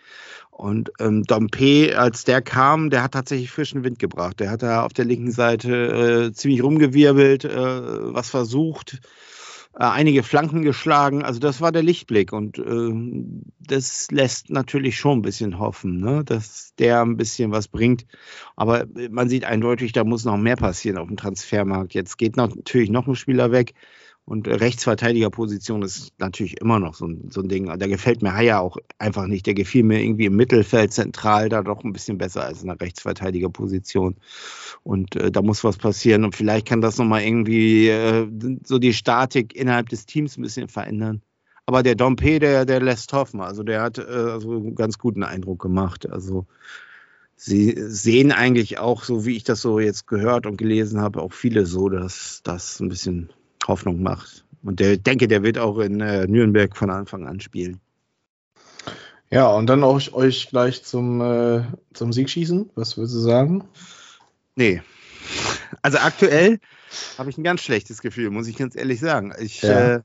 Und 0.54 0.92
ähm, 1.00 1.24
Dompe, 1.24 1.98
als 1.98 2.26
der 2.26 2.42
kam, 2.42 2.92
der 2.92 3.04
hat 3.04 3.14
tatsächlich 3.14 3.50
frischen 3.50 3.84
Wind 3.84 3.98
gebracht. 3.98 4.40
Der 4.40 4.52
hat 4.52 4.62
da 4.62 4.84
auf 4.84 4.94
der 4.94 5.06
linken 5.06 5.32
Seite 5.32 6.28
äh, 6.30 6.32
ziemlich 6.32 6.64
rumgewirbelt, 6.64 7.44
äh, 7.44 8.14
was 8.14 8.30
versucht, 8.30 9.02
äh, 9.74 9.84
einige 9.84 10.22
Flanken 10.22 10.62
geschlagen. 10.62 11.24
Also 11.24 11.40
das 11.40 11.60
war 11.60 11.72
der 11.72 11.82
Lichtblick 11.82 12.34
und 12.34 12.60
äh, 12.60 13.26
das 13.60 14.12
lässt 14.12 14.52
natürlich 14.52 14.98
schon 14.98 15.20
ein 15.20 15.24
bisschen 15.24 15.58
hoffen, 15.58 16.00
ne? 16.00 16.24
dass 16.24 16.76
der 16.78 17.02
ein 17.02 17.18
bisschen 17.18 17.52
was 17.52 17.68
bringt. 17.68 18.06
Aber 18.56 18.86
man 19.10 19.30
sieht 19.30 19.46
eindeutig, 19.46 19.92
da 19.92 20.04
muss 20.04 20.24
noch 20.24 20.38
mehr 20.38 20.56
passieren 20.56 21.00
auf 21.00 21.08
dem 21.08 21.18
Transfermarkt. 21.18 21.96
Jetzt 21.96 22.20
geht 22.20 22.38
natürlich 22.38 22.92
noch 22.92 23.08
ein 23.08 23.16
Spieler 23.16 23.52
weg. 23.52 23.74
Und 24.25 24.48
Rechtsverteidigerposition 24.48 25.82
ist 25.82 26.13
natürlich 26.18 26.62
immer 26.62 26.80
noch 26.80 26.94
so 26.94 27.06
ein, 27.06 27.30
so 27.30 27.42
ein 27.42 27.50
Ding. 27.50 27.65
Da 27.65 27.88
gefällt 27.88 28.22
mir 28.22 28.34
Haier 28.34 28.62
auch 28.62 28.77
einfach 28.98 29.27
nicht. 29.27 29.46
Der 29.46 29.53
gefiel 29.53 29.84
mir 29.84 30.01
irgendwie 30.01 30.25
im 30.25 30.36
Mittelfeld 30.38 30.94
zentral 30.94 31.50
da 31.50 31.62
doch 31.62 31.84
ein 31.84 31.92
bisschen 31.92 32.18
besser 32.18 32.46
als 32.46 32.62
in 32.62 32.70
der 32.70 32.80
Rechtsverteidigerposition. 32.80 34.15
Und 34.84 35.18
äh, 35.18 35.30
da 35.30 35.42
muss 35.42 35.65
was 35.65 35.77
passieren. 35.77 36.24
Und 36.24 36.36
vielleicht 36.36 36.68
kann 36.68 36.80
das 36.80 36.98
nochmal 36.98 37.24
irgendwie 37.24 37.89
äh, 37.89 38.27
so 38.65 38.80
die 38.80 38.94
Statik 38.94 39.56
innerhalb 39.56 39.89
des 39.89 40.06
Teams 40.06 40.38
ein 40.38 40.44
bisschen 40.44 40.70
verändern. 40.70 41.22
Aber 41.65 41.84
der 41.84 41.96
Dompe, 41.96 42.39
der, 42.39 42.65
der 42.65 42.82
lässt 42.82 43.12
hoffen. 43.12 43.42
Also 43.42 43.63
der 43.63 43.82
hat 43.82 43.98
äh, 43.98 44.03
also 44.03 44.51
einen 44.51 44.75
ganz 44.75 44.98
guten 44.98 45.24
Eindruck 45.24 45.62
gemacht. 45.62 46.10
Also 46.10 46.46
sie 47.36 47.75
sehen 47.77 48.32
eigentlich 48.32 48.80
auch, 48.80 49.03
so 49.03 49.25
wie 49.25 49.36
ich 49.36 49.44
das 49.44 49.62
so 49.62 49.80
jetzt 49.80 50.08
gehört 50.08 50.46
und 50.46 50.58
gelesen 50.58 51.01
habe, 51.01 51.22
auch 51.22 51.34
viele 51.34 51.65
so, 51.65 51.89
dass 51.89 52.39
das 52.44 52.80
ein 52.80 52.88
bisschen 52.88 53.34
Hoffnung 53.67 54.01
macht. 54.01 54.46
Und 54.63 54.79
der 54.79 54.98
denke, 54.98 55.27
der 55.27 55.43
wird 55.43 55.58
auch 55.58 55.79
in 55.79 56.00
äh, 56.01 56.25
Nürnberg 56.27 56.75
von 56.77 56.89
Anfang 56.89 57.27
an 57.27 57.39
spielen. 57.39 57.79
Ja, 59.29 59.48
und 59.48 59.67
dann 59.67 59.84
auch 59.84 60.13
euch 60.13 60.50
gleich 60.50 60.84
zum, 60.84 61.20
äh, 61.22 61.63
zum 61.93 62.13
Sieg 62.13 62.29
schießen. 62.29 62.70
Was 62.75 62.98
würdest 62.98 63.15
du 63.15 63.20
sagen? 63.20 63.63
Nee. 64.55 64.82
Also 65.82 65.98
aktuell 65.98 66.60
habe 67.17 67.29
ich 67.29 67.38
ein 67.38 67.43
ganz 67.43 67.62
schlechtes 67.62 68.01
Gefühl, 68.01 68.29
muss 68.29 68.48
ich 68.48 68.55
ganz 68.55 68.75
ehrlich 68.75 69.00
sagen. 69.00 69.34
Ich, 69.39 69.63
Ja. 69.63 69.96
äh, 69.96 70.01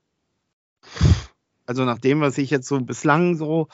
also 1.67 1.85
nach 1.85 1.99
dem, 1.99 2.21
was 2.21 2.39
ich 2.39 2.51
jetzt 2.51 2.67
so 2.67 2.81
bislang 2.81 3.37
so, 3.37 3.69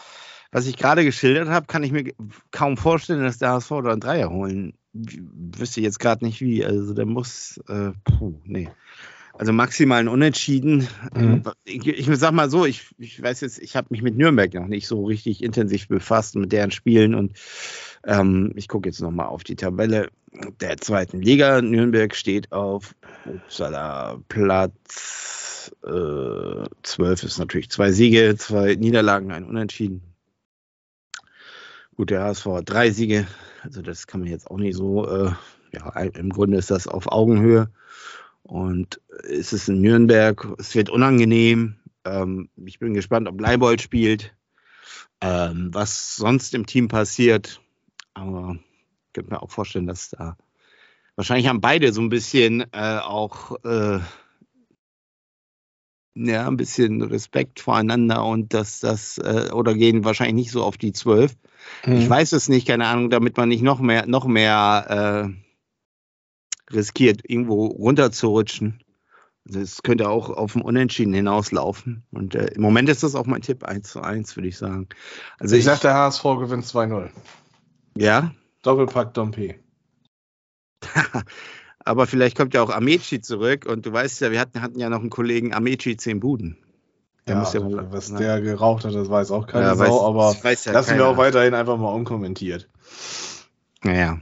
was 0.51 0.67
ich 0.67 0.77
gerade 0.77 1.05
geschildert 1.05 1.49
habe, 1.49 1.67
kann 1.67 1.85
ich 1.85 1.93
mir 1.93 2.13
kaum 2.51 2.77
vorstellen, 2.77 3.23
dass 3.23 3.39
der 3.39 3.51
HSV 3.51 3.69
da 3.85 3.93
einen 3.93 4.01
Dreier 4.01 4.31
holen. 4.31 4.75
W- 4.93 5.21
Wüsste 5.59 5.81
jetzt 5.81 6.01
gerade 6.01 6.25
nicht 6.25 6.41
wie. 6.41 6.65
Also 6.65 6.95
der 6.95 7.07
muss, 7.07 7.59
äh, 7.69 7.93
puh, 8.05 8.41
nee. 8.45 8.69
Also 9.37 9.53
maximal 9.53 9.99
ein 9.99 10.09
Unentschieden. 10.09 10.87
Mhm. 11.15 11.43
Ich, 11.65 11.87
ich 11.87 12.07
sag 12.19 12.33
mal 12.33 12.49
so, 12.49 12.65
ich, 12.65 12.87
ich 12.99 13.21
weiß 13.21 13.41
jetzt, 13.41 13.59
ich 13.59 13.75
habe 13.75 13.89
mich 13.91 14.01
mit 14.01 14.17
Nürnberg 14.17 14.55
noch 14.55 14.69
nicht 14.69 14.87
so 14.87 15.05
richtig 15.05 15.43
intensiv 15.43 15.89
befasst 15.89 16.37
mit 16.37 16.53
deren 16.53 16.71
Spielen 16.71 17.15
und 17.15 17.33
ähm, 18.05 18.53
ich 18.55 18.69
gucke 18.69 18.89
jetzt 18.89 19.01
nochmal 19.01 19.27
auf 19.27 19.43
die 19.43 19.57
Tabelle 19.57 20.11
der 20.61 20.77
zweiten 20.77 21.21
Liga. 21.21 21.61
Nürnberg 21.63 22.15
steht 22.15 22.53
auf 22.53 22.95
upsala, 23.25 24.21
Platz 24.29 25.73
äh, 25.85 26.65
12 26.83 27.23
ist 27.25 27.39
natürlich 27.39 27.71
zwei 27.71 27.91
Siege, 27.91 28.37
zwei 28.39 28.77
Niederlagen, 28.77 29.33
ein 29.33 29.45
Unentschieden. 29.45 30.03
Gut, 31.97 32.11
der 32.11 32.23
HSV 32.23 32.47
hat 32.47 32.71
drei 32.71 32.91
Siege, 32.91 33.27
also 33.63 33.83
das 33.83 34.07
kann 34.07 34.21
man 34.21 34.29
jetzt 34.29 34.51
auch 34.51 34.59
nicht 34.59 34.77
so, 34.77 35.09
äh, 35.09 35.31
ja, 35.73 35.91
im 36.01 36.31
Grunde 36.31 36.59
ist 36.59 36.71
das 36.71 36.87
auf 36.87 37.11
Augenhöhe. 37.11 37.69
Und 38.45 39.01
es 39.29 39.53
ist 39.53 39.69
in 39.69 39.81
Nürnberg, 39.81 40.47
es 40.59 40.75
wird 40.75 40.91
unangenehm. 40.91 41.77
Ähm, 42.05 42.51
ich 42.65 42.79
bin 42.79 42.95
gespannt, 42.95 43.27
ob 43.27 43.41
Leibold 43.41 43.81
spielt, 43.81 44.35
ähm, 45.21 45.71
was 45.73 46.17
sonst 46.17 46.55
im 46.55 46.67
Team 46.67 46.89
passiert. 46.89 47.61
Aber 48.13 48.57
ich 49.07 49.13
könnte 49.15 49.33
mir 49.33 49.43
auch 49.43 49.51
vorstellen, 49.51 49.87
dass 49.87 50.11
da 50.11 50.37
wahrscheinlich 51.17 51.49
haben 51.49 51.63
beide 51.63 51.93
so 51.93 52.03
ein 52.03 52.11
bisschen 52.11 52.65
äh, 52.73 52.99
auch 52.99 53.57
äh, 53.65 54.01
ja, 56.15 56.47
ein 56.47 56.57
bisschen 56.57 57.03
Respekt 57.03 57.61
voreinander 57.61 58.25
und 58.25 58.55
dass 58.55 58.81
das 58.81 59.19
äh, 59.19 59.51
oder 59.53 59.75
gehen 59.75 60.05
wahrscheinlich 60.05 60.35
nicht 60.35 60.51
so 60.53 60.63
auf 60.63 60.77
die 60.77 60.93
zwölf. 60.93 61.35
Mhm. 61.85 61.97
Ich 61.97 62.09
weiß 62.09 62.33
es 62.33 62.49
nicht, 62.49 62.67
keine 62.67 62.87
Ahnung, 62.87 63.11
damit 63.11 63.37
man 63.37 63.49
nicht 63.49 63.63
noch 63.63 63.81
mehr, 63.81 64.07
noch 64.07 64.27
mehr 64.27 65.27
äh, 65.27 65.45
riskiert, 66.73 67.21
irgendwo 67.29 67.67
runterzurutschen. 67.67 68.81
Also 69.47 69.61
es 69.61 69.83
könnte 69.83 70.09
auch 70.09 70.31
auf 70.31 70.53
dem 70.55 70.63
Unentschieden 70.63 71.13
hinauslaufen. 71.13 72.05
Und 72.11 72.35
äh, 72.35 72.47
im 72.55 72.63
Moment 72.63 72.89
ist 72.89 73.03
das 73.03 73.15
auch 73.15 73.27
mein 73.27 73.43
Tipp 73.43 73.63
1 73.65 73.89
zu 73.91 74.01
1, 74.01 74.37
würde 74.37 74.49
ich 74.49 74.57
sagen. 74.57 74.89
Also 75.39 75.55
ich 75.55 75.61
ich, 75.61 75.65
sag, 75.67 75.81
der 75.81 75.95
HSV 75.95 76.23
gewinnt 76.23 76.65
2-0. 76.65 77.11
ja, 77.99 78.33
Doppelpack 78.63 79.13
Dompe. 79.13 79.57
aber 81.81 82.07
vielleicht 82.07 82.37
kommt 82.37 82.55
ja 82.55 82.63
auch 82.63 82.71
Amici 82.71 83.21
zurück 83.21 83.67
und 83.67 83.85
du 83.87 83.93
weißt 83.93 84.21
ja, 84.23 84.31
wir 84.33 84.41
hatten, 84.41 84.63
hatten 84.63 84.79
ja 84.79 84.89
noch 84.89 85.01
einen 85.01 85.11
Kollegen 85.11 85.53
Amici 85.53 85.97
10 85.97 86.21
Buden. 86.21 86.57
Der 87.27 87.35
Ja, 87.35 87.41
muss 87.41 87.53
ja 87.55 87.61
mal, 87.61 87.91
was 87.93 88.11
na, 88.11 88.19
der 88.19 88.41
geraucht 88.41 88.85
hat, 88.85 88.95
das 88.95 89.09
weiß 89.11 89.31
auch 89.31 89.47
keine 89.47 89.67
ja, 89.67 89.75
Sau, 89.77 89.85
weiß- 89.85 90.07
aber 90.09 90.33
das 90.35 90.45
weiß 90.45 90.65
ja 90.67 90.73
lassen 90.73 90.89
wir 90.91 90.97
keiner. 90.99 91.09
auch 91.09 91.17
weiterhin 91.17 91.55
einfach 91.55 91.77
mal 91.79 91.93
unkommentiert. 91.93 92.69
Naja, 93.83 94.19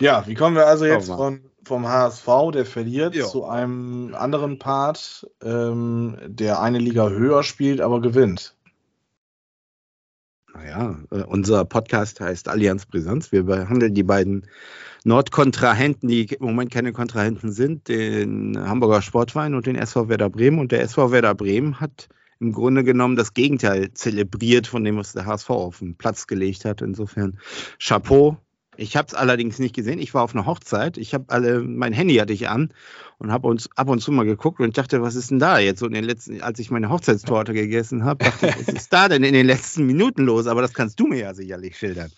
Ja, 0.00 0.26
wie 0.26 0.34
kommen 0.34 0.56
wir 0.56 0.66
also 0.66 0.86
jetzt 0.86 1.08
von, 1.08 1.40
vom 1.64 1.86
HSV, 1.86 2.26
der 2.52 2.64
verliert, 2.64 3.14
Ja. 3.14 3.26
zu 3.26 3.44
einem 3.44 4.14
anderen 4.14 4.58
Part, 4.58 5.28
ähm, 5.42 6.16
der 6.26 6.60
eine 6.60 6.78
Liga 6.78 7.08
höher 7.10 7.42
spielt, 7.42 7.80
aber 7.80 8.00
gewinnt? 8.00 8.56
naja, 10.54 10.96
äh, 11.10 11.22
unser 11.22 11.64
Podcast 11.64 12.20
heißt 12.20 12.48
Allianz 12.48 12.86
Brisanz. 12.86 13.32
Wir 13.32 13.44
behandeln 13.44 13.94
die 13.94 14.02
beiden 14.02 14.46
Nordkontrahenten, 15.04 16.08
die 16.08 16.24
im 16.24 16.44
Moment 16.44 16.70
keine 16.70 16.92
Kontrahenten 16.92 17.52
sind, 17.52 17.88
den 17.88 18.58
Hamburger 18.58 19.00
Sportverein 19.02 19.54
und 19.54 19.66
den 19.66 19.76
SV 19.76 20.08
Werder 20.08 20.28
Bremen. 20.28 20.58
Und 20.58 20.72
der 20.72 20.82
SV 20.82 21.12
Werder 21.12 21.34
Bremen 21.34 21.80
hat 21.80 22.08
im 22.40 22.52
Grunde 22.52 22.84
genommen 22.84 23.16
das 23.16 23.34
Gegenteil 23.34 23.92
zelebriert 23.94 24.66
von 24.66 24.82
dem, 24.84 24.96
was 24.96 25.12
der 25.12 25.26
HSV 25.26 25.50
auf 25.50 25.78
den 25.78 25.96
Platz 25.96 26.26
gelegt 26.26 26.64
hat. 26.64 26.82
Insofern 26.82 27.38
Chapeau. 27.78 28.36
Ich 28.80 28.96
habe 28.96 29.08
es 29.08 29.14
allerdings 29.14 29.58
nicht 29.58 29.74
gesehen. 29.74 29.98
Ich 29.98 30.14
war 30.14 30.22
auf 30.22 30.34
einer 30.34 30.46
Hochzeit. 30.46 30.96
Ich 30.96 31.12
habe 31.12 31.26
alle, 31.28 31.60
mein 31.60 31.92
Handy 31.92 32.14
hatte 32.14 32.32
ich 32.32 32.48
an 32.48 32.72
und 33.18 33.30
habe 33.30 33.46
uns 33.46 33.68
ab 33.76 33.90
und 33.90 34.00
zu 34.00 34.10
mal 34.10 34.24
geguckt 34.24 34.58
und 34.60 34.78
dachte, 34.78 35.02
was 35.02 35.16
ist 35.16 35.30
denn 35.30 35.38
da 35.38 35.58
jetzt 35.58 35.80
so 35.80 35.86
in 35.86 35.92
den 35.92 36.04
letzten, 36.04 36.40
als 36.40 36.58
ich 36.58 36.70
meine 36.70 36.88
Hochzeitstorte 36.88 37.52
gegessen 37.52 38.04
habe, 38.04 38.24
dachte 38.24 38.46
ich, 38.46 38.68
was 38.68 38.74
ist 38.74 38.90
da 38.90 39.08
denn 39.08 39.22
in 39.22 39.34
den 39.34 39.46
letzten 39.46 39.84
Minuten 39.84 40.22
los? 40.22 40.46
Aber 40.46 40.62
das 40.62 40.72
kannst 40.72 40.98
du 40.98 41.06
mir 41.06 41.18
ja 41.18 41.34
sicherlich 41.34 41.76
schildern. 41.76 42.10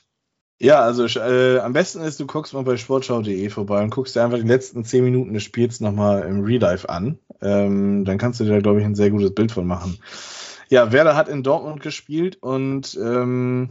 Ja, 0.61 0.83
also 0.83 1.07
äh, 1.07 1.59
am 1.59 1.73
besten 1.73 2.01
ist, 2.03 2.21
du 2.21 2.29
guckst 2.29 2.55
mal 2.55 2.63
bei 2.63 2.77
sportschau.de 2.77 3.51
vorbei 3.51 3.83
und 3.83 3.91
guckst 3.91 4.15
dir 4.15 4.23
einfach 4.23 4.39
die 4.39 4.47
letzten 4.47 4.85
10 4.85 5.03
Minuten 5.03 5.35
des 5.35 5.43
Spiels 5.43 5.81
nochmal 5.81 6.23
im 6.23 6.45
Real 6.45 6.61
Life 6.61 6.89
an. 6.89 7.19
Ähm, 7.41 8.05
dann 8.05 8.19
kannst 8.19 8.39
du 8.39 8.45
dir 8.45 8.63
glaube 8.63 8.79
ich, 8.79 8.87
ein 8.87 8.95
sehr 8.95 9.11
gutes 9.11 9.35
Bild 9.35 9.51
von 9.51 9.67
machen. 9.67 9.99
Ja, 10.69 10.93
Werder 10.93 11.17
hat 11.17 11.29
in 11.29 11.43
Dortmund 11.43 11.83
gespielt 11.83 12.39
und 12.41 12.97
ähm, 13.03 13.71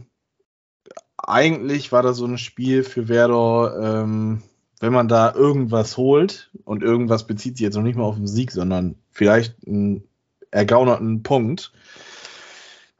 eigentlich 1.22 1.92
war 1.92 2.02
das 2.02 2.16
so 2.16 2.26
ein 2.26 2.38
Spiel 2.38 2.82
für 2.84 3.08
Werder, 3.08 4.02
ähm, 4.02 4.42
wenn 4.80 4.92
man 4.92 5.08
da 5.08 5.32
irgendwas 5.34 5.96
holt 5.96 6.50
und 6.64 6.82
irgendwas 6.82 7.26
bezieht 7.26 7.56
sich 7.56 7.64
jetzt 7.64 7.76
noch 7.76 7.82
nicht 7.82 7.96
mal 7.96 8.04
auf 8.04 8.16
den 8.16 8.26
Sieg, 8.26 8.50
sondern 8.50 8.96
vielleicht 9.12 9.54
einen 9.66 10.02
ergaunerten 10.50 11.22
Punkt, 11.22 11.72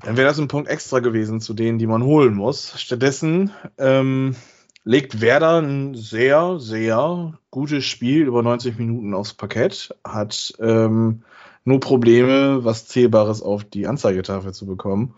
dann 0.00 0.16
wäre 0.16 0.28
das 0.28 0.38
ein 0.38 0.48
Punkt 0.48 0.68
extra 0.68 1.00
gewesen 1.00 1.40
zu 1.40 1.54
denen, 1.54 1.78
die 1.78 1.86
man 1.86 2.02
holen 2.02 2.34
muss. 2.34 2.80
Stattdessen 2.80 3.50
ähm, 3.78 4.36
legt 4.84 5.20
Werder 5.20 5.60
ein 5.60 5.94
sehr, 5.94 6.58
sehr 6.58 7.38
gutes 7.50 7.84
Spiel 7.84 8.22
über 8.22 8.42
90 8.42 8.78
Minuten 8.78 9.14
aufs 9.14 9.34
Parkett, 9.34 9.94
hat 10.04 10.54
ähm, 10.60 11.22
nur 11.64 11.80
Probleme, 11.80 12.64
was 12.64 12.86
Zählbares 12.86 13.42
auf 13.42 13.64
die 13.64 13.86
Anzeigetafel 13.86 14.52
zu 14.52 14.66
bekommen. 14.66 15.14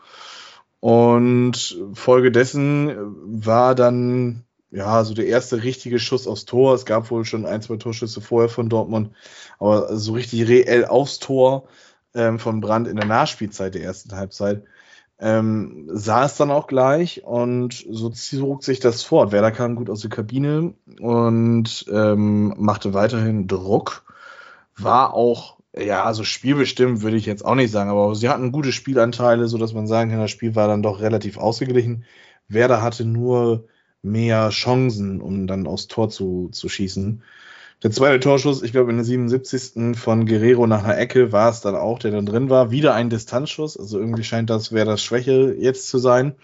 Und 0.84 1.78
folgedessen 1.94 2.94
war 3.42 3.74
dann 3.74 4.44
ja 4.70 5.02
so 5.02 5.14
der 5.14 5.26
erste 5.28 5.62
richtige 5.62 5.98
Schuss 5.98 6.26
aufs 6.26 6.44
Tor. 6.44 6.74
Es 6.74 6.84
gab 6.84 7.10
wohl 7.10 7.24
schon 7.24 7.46
ein, 7.46 7.62
zwei 7.62 7.78
Torschüsse 7.78 8.20
vorher 8.20 8.50
von 8.50 8.68
Dortmund, 8.68 9.08
aber 9.58 9.96
so 9.96 10.12
richtig 10.12 10.46
reell 10.46 10.84
aufs 10.84 11.20
Tor 11.20 11.68
ähm, 12.14 12.38
von 12.38 12.60
Brand 12.60 12.86
in 12.86 12.96
der 12.96 13.06
Nachspielzeit 13.06 13.74
der 13.74 13.82
ersten 13.82 14.14
Halbzeit 14.14 14.64
ähm, 15.18 15.88
sah 15.90 16.26
es 16.26 16.36
dann 16.36 16.50
auch 16.50 16.66
gleich 16.66 17.24
und 17.24 17.82
so 17.88 18.10
zog 18.10 18.62
sich 18.62 18.78
das 18.78 19.02
fort. 19.02 19.32
Werder 19.32 19.52
kam 19.52 19.76
gut 19.76 19.88
aus 19.88 20.02
der 20.02 20.10
Kabine 20.10 20.74
und 21.00 21.86
ähm, 21.90 22.52
machte 22.58 22.92
weiterhin 22.92 23.46
Druck. 23.48 24.04
war 24.76 25.14
auch, 25.14 25.56
ja, 25.76 26.04
also 26.04 26.24
spielbestimmt 26.24 27.02
würde 27.02 27.16
ich 27.16 27.26
jetzt 27.26 27.44
auch 27.44 27.54
nicht 27.54 27.70
sagen, 27.70 27.90
aber 27.90 28.14
sie 28.14 28.28
hatten 28.28 28.52
gute 28.52 28.72
Spielanteile, 28.72 29.48
sodass 29.48 29.72
man 29.72 29.86
sagen 29.86 30.10
kann, 30.10 30.20
das 30.20 30.30
Spiel 30.30 30.54
war 30.54 30.68
dann 30.68 30.82
doch 30.82 31.00
relativ 31.00 31.36
ausgeglichen. 31.36 32.04
Werder 32.48 32.82
hatte 32.82 33.04
nur 33.04 33.66
mehr 34.02 34.50
Chancen, 34.50 35.20
um 35.20 35.46
dann 35.46 35.66
aufs 35.66 35.88
Tor 35.88 36.10
zu, 36.10 36.50
zu 36.52 36.68
schießen. 36.68 37.22
Der 37.82 37.90
zweite 37.90 38.20
Torschuss, 38.20 38.62
ich 38.62 38.72
glaube 38.72 38.90
in 38.90 38.98
der 38.98 39.04
77. 39.04 39.96
von 39.98 40.26
Guerrero 40.26 40.66
nach 40.66 40.84
einer 40.84 40.96
Ecke 40.96 41.32
war 41.32 41.50
es 41.50 41.60
dann 41.60 41.74
auch, 41.74 41.98
der 41.98 42.12
dann 42.12 42.26
drin 42.26 42.50
war. 42.50 42.70
Wieder 42.70 42.94
ein 42.94 43.10
Distanzschuss, 43.10 43.76
also 43.76 43.98
irgendwie 43.98 44.24
scheint 44.24 44.50
das 44.50 44.70
das 44.70 45.02
Schwäche 45.02 45.54
jetzt 45.58 45.88
zu 45.88 45.98
sein. 45.98 46.34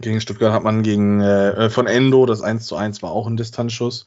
Gegen 0.00 0.20
Stuttgart 0.20 0.52
hat 0.52 0.62
man 0.62 0.82
gegen 0.82 1.20
äh, 1.20 1.70
von 1.70 1.86
Endo, 1.86 2.24
das 2.26 2.42
1 2.42 2.66
zu 2.66 2.76
1 2.76 3.02
war 3.02 3.10
auch 3.10 3.26
ein 3.26 3.36
Distanzschuss. 3.36 4.06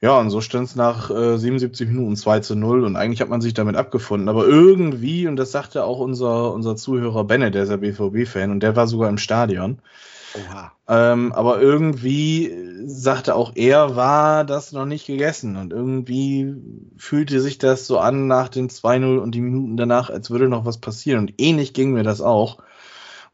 Ja, 0.00 0.18
und 0.18 0.30
so 0.30 0.40
stand 0.40 0.68
es 0.68 0.76
nach 0.76 1.10
äh, 1.10 1.38
77 1.38 1.88
Minuten 1.88 2.16
2 2.16 2.40
zu 2.40 2.54
0 2.54 2.84
und 2.84 2.96
eigentlich 2.96 3.20
hat 3.20 3.28
man 3.28 3.40
sich 3.40 3.54
damit 3.54 3.76
abgefunden. 3.76 4.28
Aber 4.28 4.46
irgendwie, 4.46 5.26
und 5.26 5.36
das 5.36 5.50
sagte 5.50 5.84
auch 5.84 5.98
unser, 5.98 6.52
unser 6.52 6.76
Zuhörer 6.76 7.24
Benne, 7.24 7.50
der 7.50 7.64
ist 7.64 7.70
ja 7.70 7.76
BVB-Fan 7.76 8.50
und 8.50 8.60
der 8.62 8.76
war 8.76 8.86
sogar 8.86 9.08
im 9.08 9.18
Stadion, 9.18 9.80
ähm, 10.88 11.32
aber 11.32 11.60
irgendwie 11.60 12.54
sagte 12.86 13.34
auch 13.34 13.52
er, 13.54 13.96
war 13.96 14.44
das 14.44 14.72
noch 14.72 14.84
nicht 14.84 15.06
gegessen. 15.06 15.56
Und 15.56 15.72
irgendwie 15.72 16.54
fühlte 16.96 17.40
sich 17.40 17.58
das 17.58 17.86
so 17.86 17.98
an 17.98 18.26
nach 18.26 18.48
den 18.48 18.68
2-0 18.68 19.18
und 19.18 19.34
die 19.34 19.40
Minuten 19.40 19.76
danach, 19.76 20.10
als 20.10 20.30
würde 20.30 20.48
noch 20.48 20.64
was 20.64 20.78
passieren. 20.78 21.20
Und 21.20 21.34
ähnlich 21.38 21.72
ging 21.74 21.92
mir 21.92 22.04
das 22.04 22.20
auch. 22.20 22.58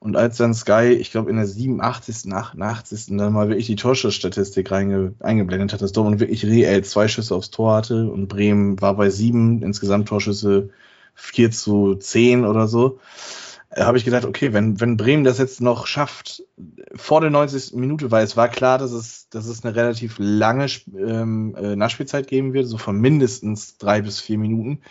Und 0.05 0.17
als 0.17 0.37
dann 0.37 0.53
Sky, 0.53 0.99
ich 1.01 1.11
glaube 1.11 1.31
in 1.31 1.37
der 1.37 1.47
87., 1.47 2.31
88. 2.31 3.07
dann 3.17 3.33
mal 3.33 3.49
wirklich 3.49 3.69
die 3.69 3.77
Torschussstatistik 3.77 4.71
eingeblendet 4.71 5.73
hat, 5.73 5.81
dass 5.81 5.93
Dortmund 5.93 6.21
wirklich 6.21 6.45
reell 6.45 6.85
zwei 6.85 7.09
Schüsse 7.09 7.35
aufs 7.35 7.51
Tor 7.51 7.77
hatte 7.77 8.11
und 8.11 8.29
Bremen 8.29 8.79
war 8.83 8.97
bei 8.97 9.09
sieben, 9.09 9.63
insgesamt 9.63 10.07
Torschüsse 10.07 10.69
4 11.15 11.51
zu 11.53 11.95
10 11.95 12.45
oder 12.45 12.69
so 12.69 12.99
habe 13.75 13.97
ich 13.99 14.05
gedacht, 14.05 14.27
okay, 14.27 14.53
wenn, 14.53 14.79
wenn 14.79 14.99
Bremen 14.99 15.25
das 15.25 15.39
jetzt 15.39 15.63
noch 15.63 15.87
schafft, 15.87 16.43
vor 16.95 17.23
der 17.23 17.31
90. 17.31 17.75
Minute, 17.75 18.11
weil 18.11 18.25
es 18.25 18.37
war 18.37 18.49
klar, 18.49 18.77
dass 18.77 18.93
es, 18.93 19.29
dass 19.31 19.47
es 19.47 19.65
eine 19.65 19.75
relativ 19.75 20.17
lange 20.19 20.67
ähm, 20.97 21.57
äh, 21.57 21.75
Nachspielzeit 21.75 22.29
geben 22.29 22.53
wird, 22.53 22.69
so 22.69 22.79
von 22.79 23.01
mindestens 23.01 23.79
drei 23.79 24.03
bis 24.03 24.21
vier 24.21 24.39
Minuten, 24.39 24.83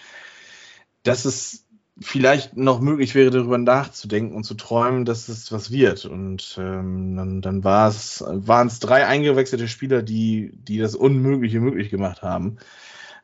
dass 1.04 1.26
es 1.26 1.63
vielleicht 2.00 2.58
noch 2.58 2.80
möglich 2.80 3.14
wäre, 3.16 3.30
darüber 3.30 3.58
nachzudenken 3.58 4.36
und 4.36 4.44
zu 4.44 4.56
träumen, 4.56 5.06
dass 5.06 5.30
es 5.30 5.52
was 5.52 5.72
wird. 5.72 6.06
Und 6.06 6.58
ähm, 6.60 7.16
dann, 7.16 7.42
dann 7.42 7.64
war 7.64 7.88
es, 7.88 8.24
waren 8.28 8.68
es 8.68 8.80
drei 8.80 9.06
eingewechselte 9.06 9.68
Spieler, 9.68 10.02
die, 10.02 10.52
die 10.54 10.80
das 10.80 10.96
Unmögliche 10.96 11.60
möglich 11.60 11.90
gemacht 11.90 12.22
haben. 12.24 12.58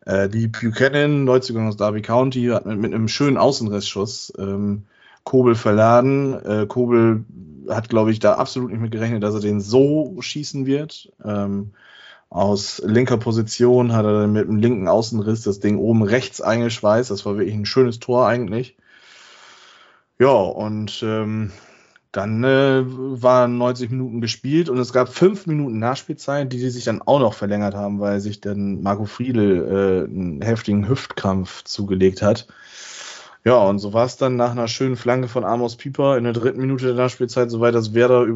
Äh, 0.05 0.29
die 0.29 0.47
Buchanan, 0.47 1.23
Neuzugang 1.23 1.67
aus 1.67 1.77
Derby 1.77 2.01
County, 2.01 2.47
hat 2.47 2.65
mit, 2.65 2.79
mit 2.79 2.93
einem 2.93 3.07
schönen 3.07 3.37
Außenrissschuss 3.37 4.33
ähm, 4.37 4.83
Kobel 5.23 5.55
verladen. 5.55 6.33
Äh, 6.45 6.65
Kobel 6.67 7.25
hat, 7.69 7.89
glaube 7.89 8.11
ich, 8.11 8.19
da 8.19 8.35
absolut 8.35 8.71
nicht 8.71 8.81
mit 8.81 8.91
gerechnet, 8.91 9.23
dass 9.23 9.33
er 9.33 9.41
den 9.41 9.61
so 9.61 10.15
schießen 10.19 10.65
wird. 10.65 11.11
Ähm, 11.23 11.71
aus 12.29 12.81
linker 12.85 13.17
Position 13.17 13.93
hat 13.93 14.05
er 14.05 14.21
dann 14.21 14.33
mit 14.33 14.47
dem 14.47 14.57
linken 14.57 14.87
Außenriss 14.87 15.41
das 15.41 15.59
Ding 15.59 15.77
oben 15.77 16.03
rechts 16.03 16.41
eingeschweißt. 16.41 17.09
Das 17.09 17.25
war 17.25 17.37
wirklich 17.37 17.55
ein 17.55 17.65
schönes 17.65 17.99
Tor 17.99 18.27
eigentlich. 18.27 18.77
Ja, 20.19 20.33
und 20.33 21.01
ähm, 21.03 21.51
dann 22.11 22.43
äh, 22.43 22.83
waren 22.85 23.57
90 23.57 23.89
Minuten 23.91 24.21
gespielt 24.21 24.69
und 24.69 24.77
es 24.77 24.93
gab 24.93 25.09
fünf 25.09 25.47
Minuten 25.47 25.79
Nachspielzeit, 25.79 26.51
die, 26.51 26.57
die 26.57 26.69
sich 26.69 26.83
dann 26.83 27.01
auch 27.01 27.19
noch 27.19 27.33
verlängert 27.33 27.73
haben, 27.75 27.99
weil 27.99 28.19
sich 28.19 28.41
dann 28.41 28.81
Marco 28.81 29.05
Friedel 29.05 30.07
äh, 30.07 30.09
einen 30.09 30.41
heftigen 30.41 30.87
Hüftkrampf 30.87 31.63
zugelegt 31.63 32.21
hat. 32.21 32.47
Ja, 33.45 33.57
und 33.57 33.79
so 33.79 33.93
war 33.93 34.05
es 34.05 34.17
dann 34.17 34.35
nach 34.35 34.51
einer 34.51 34.67
schönen 34.67 34.97
Flanke 34.97 35.27
von 35.29 35.45
Amos 35.45 35.77
Pieper 35.77 36.17
in 36.17 36.25
der 36.25 36.33
dritten 36.33 36.59
Minute 36.59 36.87
der 36.87 36.95
Nachspielzeit, 36.95 37.49
soweit 37.49 37.73
das 37.73 37.93
Werder 37.93 38.27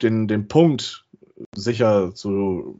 den, 0.00 0.26
den 0.26 0.48
Punkt 0.48 1.03
sicher 1.54 2.14
zu 2.14 2.78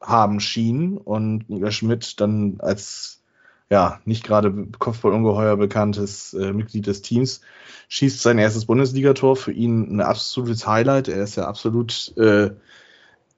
haben 0.00 0.40
schien 0.40 0.96
und 0.96 1.48
Niklas 1.48 1.74
Schmidt 1.74 2.20
dann 2.20 2.56
als 2.58 3.22
ja 3.70 4.00
nicht 4.04 4.24
gerade 4.24 4.68
Kopfballungeheuer 4.78 5.56
bekanntes 5.56 6.34
äh, 6.34 6.52
Mitglied 6.52 6.86
des 6.86 7.02
Teams 7.02 7.40
schießt 7.88 8.22
sein 8.22 8.38
erstes 8.38 8.66
Bundesligator. 8.66 9.36
Für 9.36 9.52
ihn 9.52 9.96
ein 9.96 10.00
absolutes 10.00 10.66
Highlight. 10.66 11.08
Er 11.08 11.22
ist 11.22 11.36
ja 11.36 11.46
absolut 11.46 12.16
äh, 12.16 12.50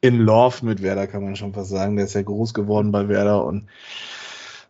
in 0.00 0.18
Love 0.18 0.64
mit 0.64 0.82
Werder, 0.82 1.06
kann 1.06 1.24
man 1.24 1.36
schon 1.36 1.54
fast 1.54 1.70
sagen. 1.70 1.96
Der 1.96 2.04
ist 2.04 2.14
ja 2.14 2.22
groß 2.22 2.54
geworden 2.54 2.92
bei 2.92 3.08
Werder 3.08 3.44
und 3.44 3.68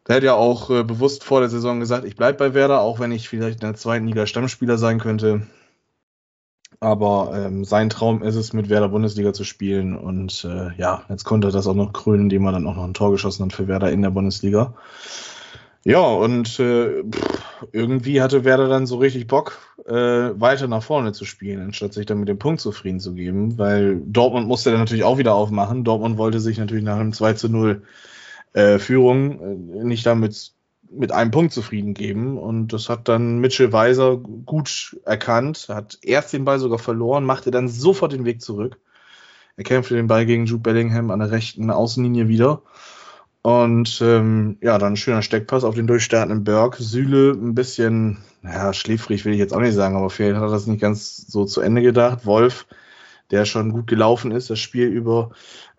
der 0.07 0.17
hat 0.17 0.23
ja 0.23 0.35
auch 0.35 0.71
äh, 0.71 0.85
bewusst 0.85 1.23
vor 1.23 1.41
der 1.41 1.51
Saison 1.51 1.81
gesagt, 1.81 2.05
ich 2.05 2.17
bleibe 2.17 2.39
bei 2.39 2.55
Werder, 2.55 2.81
auch 2.81 2.99
wenn 2.99 3.13
ich 3.13 3.29
vielleicht 3.29 3.61
in 3.61 3.67
der 3.67 3.75
zweiten 3.75 4.07
Liga 4.07 4.27
Stammspieler 4.27 4.79
sein 4.79 4.99
könnte. 4.99 5.47
Aber 6.81 7.33
ähm, 7.35 7.65
sein 7.65 7.91
Traum 7.91 8.23
ist 8.23 8.37
es, 8.37 8.53
mit 8.53 8.69
Werder 8.69 8.89
Bundesliga 8.89 9.33
zu 9.33 9.45
spielen. 9.45 9.97
Und 9.97 10.45
äh, 10.45 10.71
ja, 10.77 11.03
jetzt 11.09 11.25
konnte 11.25 11.49
er 11.49 11.53
das 11.53 11.67
auch 11.67 11.75
noch 11.75 11.93
krönen, 11.93 12.25
indem 12.25 12.47
er 12.47 12.53
dann 12.53 12.67
auch 12.67 12.77
noch 12.77 12.85
ein 12.85 12.95
Tor 12.95 13.11
geschossen 13.11 13.45
hat 13.45 13.53
für 13.53 13.67
Werder 13.67 13.91
in 13.91 14.03
der 14.03 14.11
Bundesliga. 14.11 14.75
Ja, 15.85 16.01
und 16.01 16.59
äh, 16.61 17.03
irgendwie 17.73 18.21
hatte 18.21 18.45
Werder 18.45 18.69
dann 18.69 18.87
so 18.87 18.99
richtig 18.99 19.27
Bock, 19.27 19.59
äh, 19.87 19.93
weiter 19.93 20.69
nach 20.69 20.83
vorne 20.83 21.13
zu 21.13 21.25
spielen, 21.25 21.63
anstatt 21.63 21.95
sich 21.95 22.05
dann 22.05 22.19
mit 22.21 22.29
dem 22.29 22.39
Punkt 22.39 22.61
zufrieden 22.61 23.01
zu 23.01 23.15
geben, 23.15 23.59
weil 23.59 24.01
Dortmund 24.05 24.47
musste 24.49 24.71
dann 24.71 24.81
natürlich 24.81 25.05
auch 25.05 25.19
wieder 25.19 25.35
aufmachen. 25.35 25.85
Dortmund 25.85 26.19
wollte 26.19 26.41
sich 26.41 26.59
natürlich 26.59 26.85
nach 26.85 26.99
einem 26.99 27.13
2 27.13 27.33
zu 27.35 27.49
0 27.49 27.83
äh, 28.53 28.79
Führung 28.79 29.41
äh, 29.41 29.85
nicht 29.85 30.05
damit 30.05 30.53
mit 30.91 31.13
einem 31.13 31.31
Punkt 31.31 31.53
zufrieden 31.53 31.95
geben. 31.95 32.39
Und 32.39 32.73
das 32.73 32.89
hat 32.89 33.09
dann 33.09 33.39
Mitchell 33.39 33.73
Weiser 33.73 34.17
gut 34.17 34.99
erkannt, 35.05 35.67
hat 35.69 35.99
erst 36.03 36.33
den 36.33 36.45
Ball 36.45 36.59
sogar 36.59 36.79
verloren, 36.79 37.25
machte 37.25 37.51
dann 37.51 37.69
sofort 37.69 38.13
den 38.13 38.25
Weg 38.25 38.41
zurück. 38.41 38.79
Er 39.57 39.65
kämpfte 39.65 39.95
den 39.95 40.07
Ball 40.07 40.25
gegen 40.25 40.47
Jude 40.47 40.63
Bellingham 40.63 41.11
an 41.11 41.19
der 41.19 41.31
rechten 41.31 41.71
Außenlinie 41.71 42.29
wieder. 42.29 42.63
Und 43.43 44.01
ähm, 44.03 44.59
ja, 44.61 44.79
dann 44.79 44.93
ein 44.93 44.97
schöner 44.97 45.23
Steckpass 45.23 45.65
auf 45.65 45.75
den 45.75 45.87
durchstartenden 45.87 46.45
Berg. 46.45 46.77
Sühle 46.79 47.33
ein 47.33 47.55
bisschen, 47.55 48.19
naja, 48.43 48.73
schläfrig 48.73 49.25
will 49.25 49.33
ich 49.33 49.39
jetzt 49.39 49.55
auch 49.55 49.61
nicht 49.61 49.75
sagen, 49.75 49.97
aber 49.97 50.11
vielleicht 50.11 50.37
hat 50.37 50.43
er 50.43 50.51
das 50.51 50.67
nicht 50.67 50.81
ganz 50.81 51.17
so 51.29 51.45
zu 51.45 51.61
Ende 51.61 51.83
gedacht. 51.83 52.27
Wolf, 52.27 52.67
der 53.31 53.45
schon 53.45 53.73
gut 53.73 53.87
gelaufen 53.87 54.33
ist, 54.33 54.51
das 54.51 54.59
Spiel 54.59 54.89
über, 54.89 55.31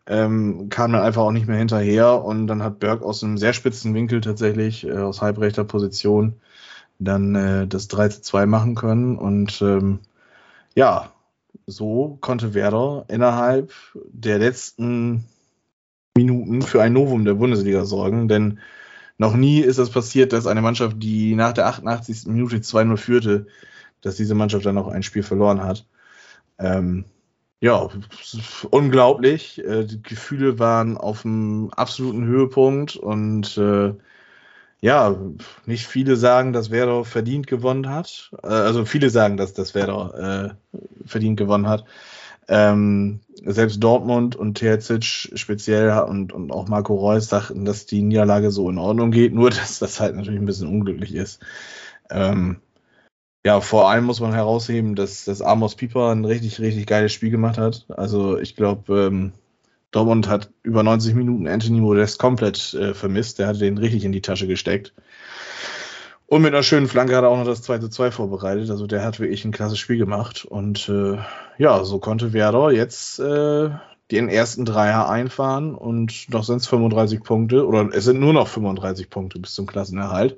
ähm, 0.08 0.70
kam 0.70 0.92
dann 0.94 1.02
einfach 1.02 1.24
auch 1.24 1.32
nicht 1.32 1.48
mehr 1.48 1.58
hinterher 1.58 2.24
und 2.24 2.48
dann 2.48 2.64
hat 2.64 2.80
Berg 2.80 3.02
aus 3.04 3.24
einem 3.24 3.38
sehr 3.38 3.54
spitzen 3.54 3.94
Winkel 3.94 4.22
tatsächlich, 4.22 4.86
äh, 4.86 4.98
aus 4.98 5.22
halbrechter 5.22 5.64
Position, 5.64 6.36
dann 7.00 7.36
äh, 7.36 7.68
das 7.68 7.88
3 7.88 8.10
zu 8.10 8.22
2 8.22 8.46
machen 8.46 8.76
können 8.76 9.18
und 9.18 9.62
ähm, 9.62 10.00
ja, 10.76 11.12
so 11.68 12.18
konnte 12.22 12.54
Werder 12.54 13.06
innerhalb 13.08 13.72
der 13.96 14.40
letzten 14.40 15.26
Minuten 16.16 16.62
für 16.62 16.82
ein 16.82 16.94
Novum 16.94 17.26
der 17.26 17.36
Bundesliga 17.36 17.86
sorgen, 17.86 18.28
denn 18.28 18.60
noch 19.18 19.36
nie 19.36 19.60
ist 19.60 19.78
es 19.78 19.88
das 19.88 19.90
passiert, 19.92 20.34
dass 20.34 20.48
eine 20.48 20.62
Mannschaft, 20.62 20.96
die 21.04 21.36
nach 21.36 21.54
der 21.54 21.68
88. 21.68 22.28
Minute 22.28 22.58
2-0 22.58 22.98
führte, 22.98 23.48
dass 24.02 24.16
diese 24.16 24.34
Mannschaft 24.34 24.66
dann 24.66 24.76
noch 24.76 24.88
ein 24.88 25.04
Spiel 25.04 25.24
verloren 25.24 25.62
hat. 25.62 25.86
Ähm, 26.58 27.06
ja, 27.62 27.90
unglaublich. 28.70 29.64
Äh, 29.64 29.86
die 29.86 30.02
Gefühle 30.02 30.60
waren 30.60 30.98
auf 30.98 31.26
einem 31.26 31.70
absoluten 31.72 32.26
Höhepunkt 32.26 32.96
und 32.96 33.58
äh, 33.58 33.94
ja, 34.82 35.16
nicht 35.66 35.88
viele 35.88 36.16
sagen, 36.16 36.54
dass 36.54 36.72
Werder 36.72 37.04
verdient 37.04 37.48
gewonnen 37.48 37.90
hat. 37.90 38.32
Äh, 38.44 38.48
also 38.48 38.86
viele 38.86 39.10
sagen, 39.10 39.36
dass 39.36 39.54
das 39.54 39.76
Werder 39.76 40.56
äh, 40.74 40.78
verdient 41.06 41.38
gewonnen 41.38 41.68
hat. 41.68 41.84
Ähm, 42.48 43.20
selbst 43.46 43.84
Dortmund 43.84 44.36
und 44.36 44.56
Terzic 44.56 45.04
speziell 45.36 45.92
und, 46.08 46.34
und 46.34 46.52
auch 46.52 46.68
Marco 46.68 46.96
Reus 46.96 47.28
sagten, 47.28 47.66
dass 47.66 47.86
die 47.86 48.02
Niederlage 48.02 48.52
so 48.52 48.70
in 48.70 48.78
Ordnung 48.78 49.12
geht, 49.12 49.34
nur 49.34 49.50
dass 49.50 49.80
das 49.80 50.00
halt 50.00 50.16
natürlich 50.16 50.40
ein 50.40 50.46
bisschen 50.46 50.70
unglücklich 50.70 51.14
ist. 51.14 51.42
Ähm, 52.10 52.62
ja, 53.46 53.62
vor 53.62 53.90
allem 53.90 54.06
muss 54.06 54.20
man 54.20 54.34
herausheben, 54.34 54.96
dass, 54.96 55.26
dass 55.26 55.42
Amos 55.42 55.76
Pieper 55.76 56.12
ein 56.12 56.26
richtig, 56.26 56.60
richtig 56.60 56.88
geiles 56.88 57.14
Spiel 57.14 57.30
gemacht 57.30 57.58
hat. 57.58 57.86
Also 57.90 58.38
ich 58.38 58.56
glaube, 58.56 59.08
ähm, 59.08 59.34
Dortmund 59.92 60.28
hat 60.28 60.50
über 60.62 60.84
90 60.84 61.16
Minuten 61.16 61.48
Anthony 61.48 61.80
Modest 61.80 62.20
komplett 62.20 62.74
äh, 62.74 62.94
vermisst. 62.94 63.40
Der 63.40 63.48
hat 63.48 63.62
den 63.62 63.78
richtig 63.78 64.04
in 64.04 64.12
die 64.12 64.22
Tasche 64.22 64.48
gesteckt. 64.48 64.94
Und 66.28 66.44
mit 66.44 66.54
einer 66.54 66.62
schönen 66.62 66.88
Flanke 66.88 67.16
hat 67.16 67.24
er 67.24 67.30
auch 67.30 67.38
noch 67.38 67.46
das 67.46 67.64
2 67.64 67.80
zu 67.80 67.90
2 67.90 68.12
vorbereitet. 68.12 68.70
Also 68.70 68.86
der 68.86 69.04
hat 69.04 69.20
wirklich 69.20 69.46
ein 69.46 69.52
klasse 69.52 69.78
Spiel 69.78 69.98
gemacht. 69.98 70.46
Und 70.46 70.90
äh, 70.90 71.18
ja, 71.58 71.84
so 71.86 71.98
konnte 72.00 72.34
Werder 72.34 72.72
jetzt 72.72 73.20
äh, 73.20 73.70
den 74.12 74.30
ersten 74.30 74.66
Dreier 74.66 75.10
einfahren 75.10 75.76
und 75.76 76.30
noch 76.30 76.44
sind 76.44 76.58
es 76.58 76.68
35 76.68 77.24
Punkte 77.24 77.68
oder 77.68 77.90
es 77.94 78.06
sind 78.06 78.20
nur 78.20 78.34
noch 78.34 78.48
35 78.48 79.10
Punkte 79.10 79.40
bis 79.40 79.54
zum 79.54 79.66
Klassenerhalt. 79.66 80.38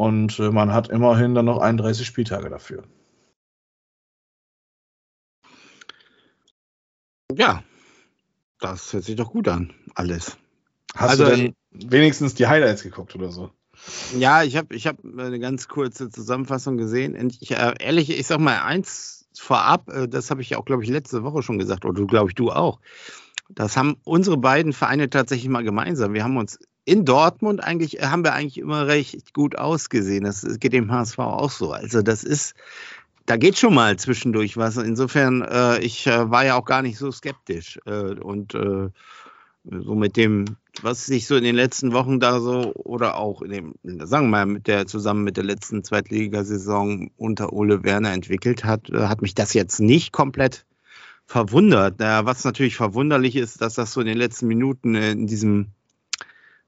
Und 0.00 0.38
äh, 0.38 0.50
man 0.50 0.72
hat 0.72 0.88
immerhin 0.88 1.34
dann 1.34 1.44
noch 1.44 1.58
31 1.58 2.06
Spieltage 2.06 2.48
dafür. 2.48 2.84
Ja, 7.36 7.62
das 8.60 8.90
hört 8.94 9.04
sich 9.04 9.16
doch 9.16 9.30
gut 9.30 9.46
an, 9.46 9.74
alles. 9.94 10.38
Hast 10.94 11.10
also, 11.10 11.24
du 11.26 11.30
denn, 11.36 11.54
wenigstens 11.70 12.32
die 12.32 12.46
Highlights 12.46 12.82
geguckt 12.82 13.14
oder 13.14 13.30
so. 13.30 13.50
Ja, 14.18 14.42
ich 14.42 14.56
habe 14.56 14.74
ich 14.74 14.86
hab 14.86 15.04
eine 15.04 15.38
ganz 15.38 15.68
kurze 15.68 16.08
Zusammenfassung 16.08 16.78
gesehen. 16.78 17.14
Ich, 17.38 17.50
äh, 17.50 17.74
ehrlich, 17.78 18.08
ich 18.08 18.26
sag 18.26 18.40
mal 18.40 18.62
eins 18.62 19.28
vorab, 19.38 19.90
äh, 19.90 20.08
das 20.08 20.30
habe 20.30 20.40
ich 20.40 20.56
auch, 20.56 20.64
glaube 20.64 20.82
ich, 20.82 20.88
letzte 20.88 21.24
Woche 21.24 21.42
schon 21.42 21.58
gesagt, 21.58 21.84
oder 21.84 21.92
du, 21.92 22.06
glaube 22.06 22.30
ich, 22.30 22.34
du 22.34 22.50
auch. 22.50 22.80
Das 23.50 23.76
haben 23.76 23.96
unsere 24.04 24.38
beiden 24.38 24.72
Vereine 24.72 25.10
tatsächlich 25.10 25.50
mal 25.50 25.62
gemeinsam. 25.62 26.14
Wir 26.14 26.24
haben 26.24 26.38
uns 26.38 26.58
in 26.84 27.04
Dortmund 27.04 27.62
eigentlich, 27.62 28.00
haben 28.00 28.24
wir 28.24 28.32
eigentlich 28.32 28.58
immer 28.58 28.86
recht 28.86 29.34
gut 29.34 29.56
ausgesehen. 29.56 30.24
Das 30.24 30.44
geht 30.58 30.72
dem 30.72 30.90
HSV 30.90 31.18
auch 31.18 31.50
so. 31.50 31.72
Also 31.72 32.02
das 32.02 32.24
ist, 32.24 32.54
da 33.26 33.36
geht 33.36 33.58
schon 33.58 33.74
mal 33.74 33.96
zwischendurch 33.96 34.56
was. 34.56 34.76
Insofern, 34.76 35.42
äh, 35.42 35.78
ich 35.80 36.06
äh, 36.06 36.30
war 36.30 36.44
ja 36.44 36.56
auch 36.56 36.64
gar 36.64 36.82
nicht 36.82 36.98
so 36.98 37.12
skeptisch. 37.12 37.78
Äh, 37.86 38.14
und 38.14 38.54
äh, 38.54 38.88
so 39.64 39.94
mit 39.94 40.16
dem, 40.16 40.56
was 40.80 41.04
sich 41.04 41.26
so 41.26 41.36
in 41.36 41.44
den 41.44 41.54
letzten 41.54 41.92
Wochen 41.92 42.18
da 42.18 42.40
so 42.40 42.72
oder 42.74 43.16
auch 43.18 43.42
in 43.42 43.50
dem, 43.50 43.74
sagen 44.06 44.26
wir 44.26 44.30
mal, 44.30 44.46
mit 44.46 44.66
der, 44.66 44.86
zusammen 44.86 45.22
mit 45.22 45.36
der 45.36 45.44
letzten 45.44 45.84
Zweitligasaison 45.84 47.10
unter 47.18 47.52
Ole 47.52 47.84
Werner 47.84 48.12
entwickelt 48.12 48.64
hat, 48.64 48.88
äh, 48.88 49.06
hat 49.06 49.20
mich 49.20 49.34
das 49.34 49.52
jetzt 49.52 49.80
nicht 49.80 50.12
komplett 50.12 50.64
verwundert. 51.26 52.00
was 52.00 52.42
natürlich 52.42 52.74
verwunderlich 52.74 53.36
ist, 53.36 53.60
dass 53.60 53.74
das 53.74 53.92
so 53.92 54.00
in 54.00 54.08
den 54.08 54.18
letzten 54.18 54.48
Minuten 54.48 54.96
in 54.96 55.28
diesem 55.28 55.68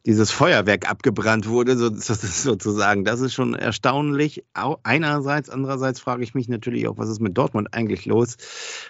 dieses 0.04 0.30
Feuerwerk 0.30 0.90
abgebrannt 0.90 1.48
wurde, 1.48 1.76
so, 1.76 1.90
sozusagen. 1.94 3.04
Das 3.04 3.20
ist 3.20 3.34
schon 3.34 3.54
erstaunlich. 3.54 4.44
Einerseits, 4.82 5.50
andererseits 5.50 6.00
frage 6.00 6.24
ich 6.24 6.34
mich 6.34 6.48
natürlich 6.48 6.88
auch, 6.88 6.98
was 6.98 7.08
ist 7.08 7.20
mit 7.20 7.36
Dortmund 7.36 7.68
eigentlich 7.72 8.06
los? 8.06 8.36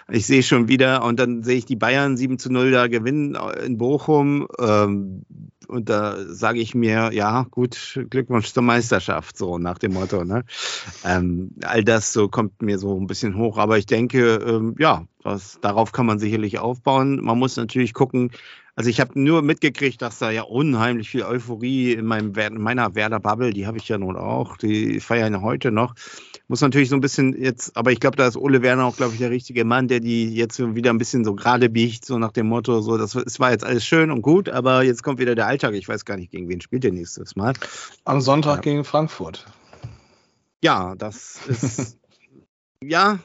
Ich 0.09 0.25
sehe 0.25 0.43
schon 0.43 0.67
wieder 0.67 1.03
und 1.03 1.19
dann 1.19 1.43
sehe 1.43 1.57
ich 1.57 1.65
die 1.65 1.75
Bayern 1.75 2.17
7 2.17 2.39
zu 2.39 2.51
0 2.51 2.71
da 2.71 2.87
gewinnen 2.87 3.37
in 3.63 3.77
Bochum. 3.77 4.47
Ähm, 4.59 5.23
und 5.67 5.89
da 5.89 6.17
sage 6.27 6.59
ich 6.59 6.75
mir, 6.75 7.11
ja, 7.13 7.45
gut, 7.51 7.99
Glückwunsch 8.09 8.51
zur 8.53 8.63
Meisterschaft, 8.63 9.37
so 9.37 9.57
nach 9.57 9.77
dem 9.77 9.93
Motto. 9.93 10.23
Ne? 10.23 10.43
Ähm, 11.03 11.51
all 11.63 11.83
das 11.83 12.13
so 12.13 12.27
kommt 12.27 12.61
mir 12.61 12.77
so 12.77 12.99
ein 12.99 13.07
bisschen 13.07 13.37
hoch. 13.37 13.57
Aber 13.57 13.77
ich 13.77 13.85
denke, 13.85 14.35
ähm, 14.35 14.75
ja, 14.79 15.05
das, 15.23 15.59
darauf 15.61 15.91
kann 15.91 16.05
man 16.05 16.19
sicherlich 16.19 16.59
aufbauen. 16.59 17.23
Man 17.23 17.39
muss 17.39 17.55
natürlich 17.55 17.93
gucken, 17.93 18.31
also 18.75 18.89
ich 18.89 18.99
habe 18.99 19.19
nur 19.19 19.43
mitgekriegt, 19.43 20.01
dass 20.01 20.17
da 20.17 20.31
ja 20.31 20.43
unheimlich 20.43 21.09
viel 21.09 21.23
Euphorie 21.23 21.93
in, 21.93 22.05
meinem, 22.05 22.33
in 22.33 22.61
meiner 22.61 22.95
Werder-Bubble, 22.95 23.53
die 23.53 23.67
habe 23.67 23.77
ich 23.77 23.87
ja 23.87 23.99
nun 23.99 24.15
auch, 24.15 24.57
die 24.57 24.99
feiern 24.99 25.41
heute 25.41 25.71
noch. 25.71 25.93
Muss 26.53 26.61
natürlich 26.61 26.89
so 26.89 26.95
ein 26.95 27.01
bisschen 27.01 27.33
jetzt, 27.41 27.75
aber 27.75 27.91
ich 27.91 27.99
glaube, 27.99 28.15
da 28.15 28.27
ist 28.27 28.37
Ole 28.37 28.61
Werner 28.61 28.85
auch, 28.85 28.95
glaube 28.95 29.13
ich, 29.13 29.17
der 29.17 29.31
richtige 29.31 29.65
Mann, 29.65 29.87
der 29.87 30.01
die 30.01 30.35
jetzt 30.35 30.59
wieder 30.59 30.91
ein 30.91 30.99
bisschen 30.99 31.25
so 31.25 31.33
gerade 31.33 31.67
biegt, 31.67 32.05
so 32.05 32.19
nach 32.19 32.31
dem 32.31 32.45
Motto, 32.45 32.79
so, 32.81 32.95
das, 32.95 33.13
das 33.13 33.39
war 33.39 33.49
jetzt 33.49 33.65
alles 33.65 33.83
schön 33.83 34.11
und 34.11 34.21
gut, 34.21 34.49
aber 34.49 34.83
jetzt 34.83 35.01
kommt 35.01 35.17
wieder 35.17 35.33
der 35.33 35.47
Alltag. 35.47 35.73
Ich 35.73 35.89
weiß 35.89 36.05
gar 36.05 36.15
nicht, 36.15 36.29
gegen 36.29 36.47
wen 36.49 36.61
spielt 36.61 36.83
der 36.83 36.91
nächstes 36.91 37.35
Mal. 37.35 37.53
Am 38.05 38.21
Sonntag 38.21 38.57
ja. 38.57 38.61
gegen 38.71 38.83
Frankfurt. 38.83 39.47
Ja, 40.63 40.93
das 40.93 41.39
ist, 41.47 41.97
ja, 42.83 43.17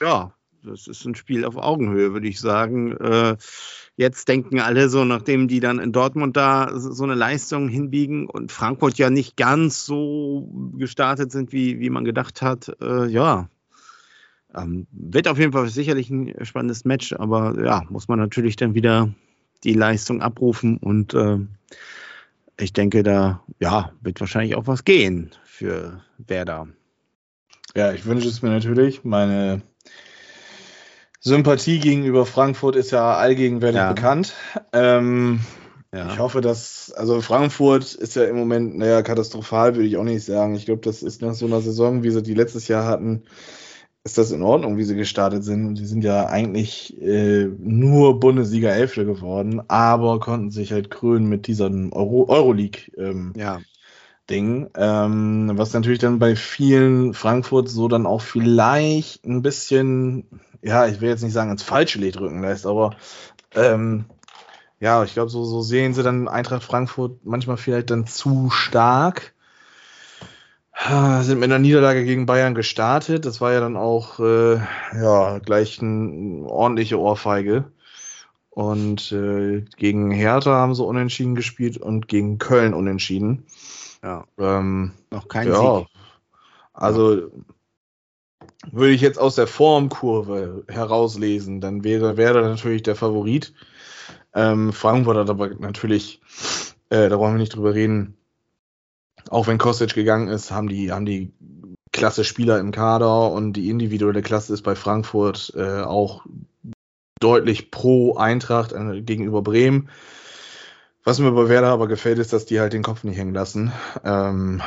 ja, 0.00 0.32
das 0.62 0.86
ist 0.86 1.04
ein 1.06 1.16
Spiel 1.16 1.44
auf 1.44 1.56
Augenhöhe, 1.56 2.12
würde 2.12 2.28
ich 2.28 2.38
sagen. 2.38 2.92
Äh, 2.98 3.36
Jetzt 3.96 4.28
denken 4.28 4.58
alle 4.58 4.88
so, 4.88 5.04
nachdem 5.04 5.46
die 5.46 5.60
dann 5.60 5.78
in 5.78 5.92
Dortmund 5.92 6.36
da 6.36 6.70
so 6.74 7.04
eine 7.04 7.14
Leistung 7.14 7.68
hinbiegen 7.68 8.28
und 8.28 8.50
Frankfurt 8.50 8.98
ja 8.98 9.08
nicht 9.08 9.36
ganz 9.36 9.86
so 9.86 10.48
gestartet 10.76 11.30
sind, 11.30 11.52
wie, 11.52 11.78
wie 11.78 11.90
man 11.90 12.04
gedacht 12.04 12.42
hat, 12.42 12.76
äh, 12.80 13.06
ja, 13.06 13.48
ähm, 14.52 14.86
wird 14.90 15.28
auf 15.28 15.38
jeden 15.38 15.52
Fall 15.52 15.68
sicherlich 15.68 16.10
ein 16.10 16.44
spannendes 16.44 16.84
Match, 16.84 17.12
aber 17.12 17.62
ja, 17.64 17.84
muss 17.88 18.08
man 18.08 18.18
natürlich 18.18 18.56
dann 18.56 18.74
wieder 18.74 19.14
die 19.62 19.74
Leistung 19.74 20.22
abrufen 20.22 20.76
und 20.78 21.14
äh, 21.14 21.38
ich 22.58 22.72
denke, 22.72 23.02
da 23.02 23.42
ja, 23.60 23.92
wird 24.00 24.20
wahrscheinlich 24.20 24.56
auch 24.56 24.66
was 24.66 24.84
gehen 24.84 25.30
für 25.44 26.02
Werder. 26.18 26.68
Ja, 27.76 27.92
ich 27.92 28.06
wünsche 28.06 28.28
es 28.28 28.42
mir 28.42 28.50
natürlich. 28.50 29.02
Meine 29.02 29.62
Sympathie 31.24 31.80
gegenüber 31.80 32.26
Frankfurt 32.26 32.76
ist 32.76 32.90
ja 32.90 33.14
allgegenwärtig 33.14 33.80
ja. 33.80 33.92
bekannt. 33.92 34.34
Ähm, 34.74 35.40
ja. 35.94 36.12
Ich 36.12 36.18
hoffe, 36.18 36.42
dass, 36.42 36.92
also 36.92 37.22
Frankfurt 37.22 37.94
ist 37.94 38.14
ja 38.14 38.24
im 38.24 38.36
Moment, 38.36 38.76
naja, 38.76 39.00
katastrophal 39.02 39.74
würde 39.74 39.88
ich 39.88 39.96
auch 39.96 40.04
nicht 40.04 40.24
sagen. 40.24 40.54
Ich 40.54 40.66
glaube, 40.66 40.82
das 40.82 41.02
ist 41.02 41.22
nach 41.22 41.32
so 41.32 41.46
einer 41.46 41.62
Saison, 41.62 42.02
wie 42.02 42.10
sie 42.10 42.22
die 42.22 42.34
letztes 42.34 42.68
Jahr 42.68 42.84
hatten, 42.84 43.22
ist 44.04 44.18
das 44.18 44.32
in 44.32 44.42
Ordnung, 44.42 44.76
wie 44.76 44.84
sie 44.84 44.96
gestartet 44.96 45.44
sind. 45.44 45.66
Und 45.66 45.78
die 45.78 45.86
sind 45.86 46.04
ja 46.04 46.26
eigentlich 46.26 47.00
äh, 47.00 47.46
nur 47.58 48.20
Bundesliga 48.20 48.68
Elfte 48.68 49.06
geworden, 49.06 49.62
aber 49.68 50.20
konnten 50.20 50.50
sich 50.50 50.72
halt 50.72 50.90
krönen 50.90 51.26
mit 51.26 51.46
diesem 51.46 51.90
Euro 51.94 52.28
Euroleague. 52.28 52.92
Ähm, 52.98 53.32
ja. 53.34 53.60
Ding, 54.28 54.70
ähm, 54.76 55.50
was 55.54 55.74
natürlich 55.74 55.98
dann 55.98 56.18
bei 56.18 56.34
vielen 56.34 57.12
Frankfurt 57.12 57.68
so 57.68 57.88
dann 57.88 58.06
auch 58.06 58.22
vielleicht 58.22 59.26
ein 59.26 59.42
bisschen 59.42 60.24
ja, 60.64 60.86
ich 60.86 61.00
will 61.00 61.10
jetzt 61.10 61.22
nicht 61.22 61.34
sagen, 61.34 61.50
ins 61.50 61.62
falsche 61.62 61.98
Lied 61.98 62.18
rücken 62.18 62.40
lässt, 62.40 62.66
aber 62.66 62.96
ähm, 63.54 64.06
ja, 64.80 65.04
ich 65.04 65.12
glaube, 65.12 65.30
so, 65.30 65.44
so 65.44 65.62
sehen 65.62 65.94
sie 65.94 66.02
dann 66.02 66.26
Eintracht 66.26 66.64
Frankfurt 66.64 67.24
manchmal 67.24 67.56
vielleicht 67.56 67.90
dann 67.90 68.06
zu 68.06 68.50
stark. 68.50 69.34
Sind 71.20 71.38
mit 71.38 71.44
einer 71.44 71.60
Niederlage 71.60 72.04
gegen 72.04 72.26
Bayern 72.26 72.54
gestartet. 72.54 73.24
Das 73.24 73.40
war 73.40 73.52
ja 73.52 73.60
dann 73.60 73.76
auch 73.76 74.18
äh, 74.18 74.56
ja, 74.92 75.38
gleich 75.38 75.80
eine 75.80 76.44
ordentliche 76.46 76.98
Ohrfeige. 76.98 77.70
Und 78.50 79.12
äh, 79.12 79.64
gegen 79.76 80.10
Hertha 80.10 80.50
haben 80.50 80.74
sie 80.74 80.84
unentschieden 80.84 81.36
gespielt 81.36 81.78
und 81.78 82.08
gegen 82.08 82.38
Köln 82.38 82.74
unentschieden. 82.74 83.46
Ja. 84.02 84.24
Ähm, 84.38 84.92
Noch 85.10 85.28
kein 85.28 85.48
ja, 85.48 85.78
Sieg. 85.78 85.88
Also 86.72 87.30
würde 88.72 88.92
ich 88.92 89.00
jetzt 89.00 89.18
aus 89.18 89.34
der 89.34 89.46
Formkurve 89.46 90.64
herauslesen, 90.68 91.60
dann 91.60 91.84
wäre 91.84 92.16
Werder 92.16 92.42
natürlich 92.42 92.82
der 92.82 92.96
Favorit. 92.96 93.54
Ähm, 94.34 94.72
Frankfurt 94.72 95.16
hat 95.16 95.30
aber 95.30 95.50
natürlich, 95.50 96.20
äh, 96.90 97.08
da 97.08 97.18
wollen 97.18 97.34
wir 97.34 97.40
nicht 97.40 97.54
drüber 97.54 97.74
reden, 97.74 98.16
auch 99.30 99.46
wenn 99.46 99.58
Kostic 99.58 99.94
gegangen 99.94 100.28
ist, 100.28 100.50
haben 100.50 100.68
die, 100.68 100.92
haben 100.92 101.06
die 101.06 101.32
klasse 101.92 102.24
Spieler 102.24 102.58
im 102.58 102.72
Kader 102.72 103.30
und 103.30 103.54
die 103.54 103.70
individuelle 103.70 104.22
Klasse 104.22 104.52
ist 104.52 104.62
bei 104.62 104.74
Frankfurt 104.74 105.52
äh, 105.56 105.82
auch 105.82 106.24
deutlich 107.20 107.70
pro 107.70 108.16
Eintracht 108.16 108.72
äh, 108.72 109.00
gegenüber 109.00 109.42
Bremen. 109.42 109.88
Was 111.04 111.18
mir 111.18 111.32
bei 111.32 111.48
Werder 111.48 111.68
aber 111.68 111.86
gefällt, 111.86 112.18
ist, 112.18 112.32
dass 112.32 112.46
die 112.46 112.60
halt 112.60 112.72
den 112.72 112.82
Kopf 112.82 113.04
nicht 113.04 113.16
hängen 113.16 113.34
lassen. 113.34 113.72
Ähm, 114.04 114.62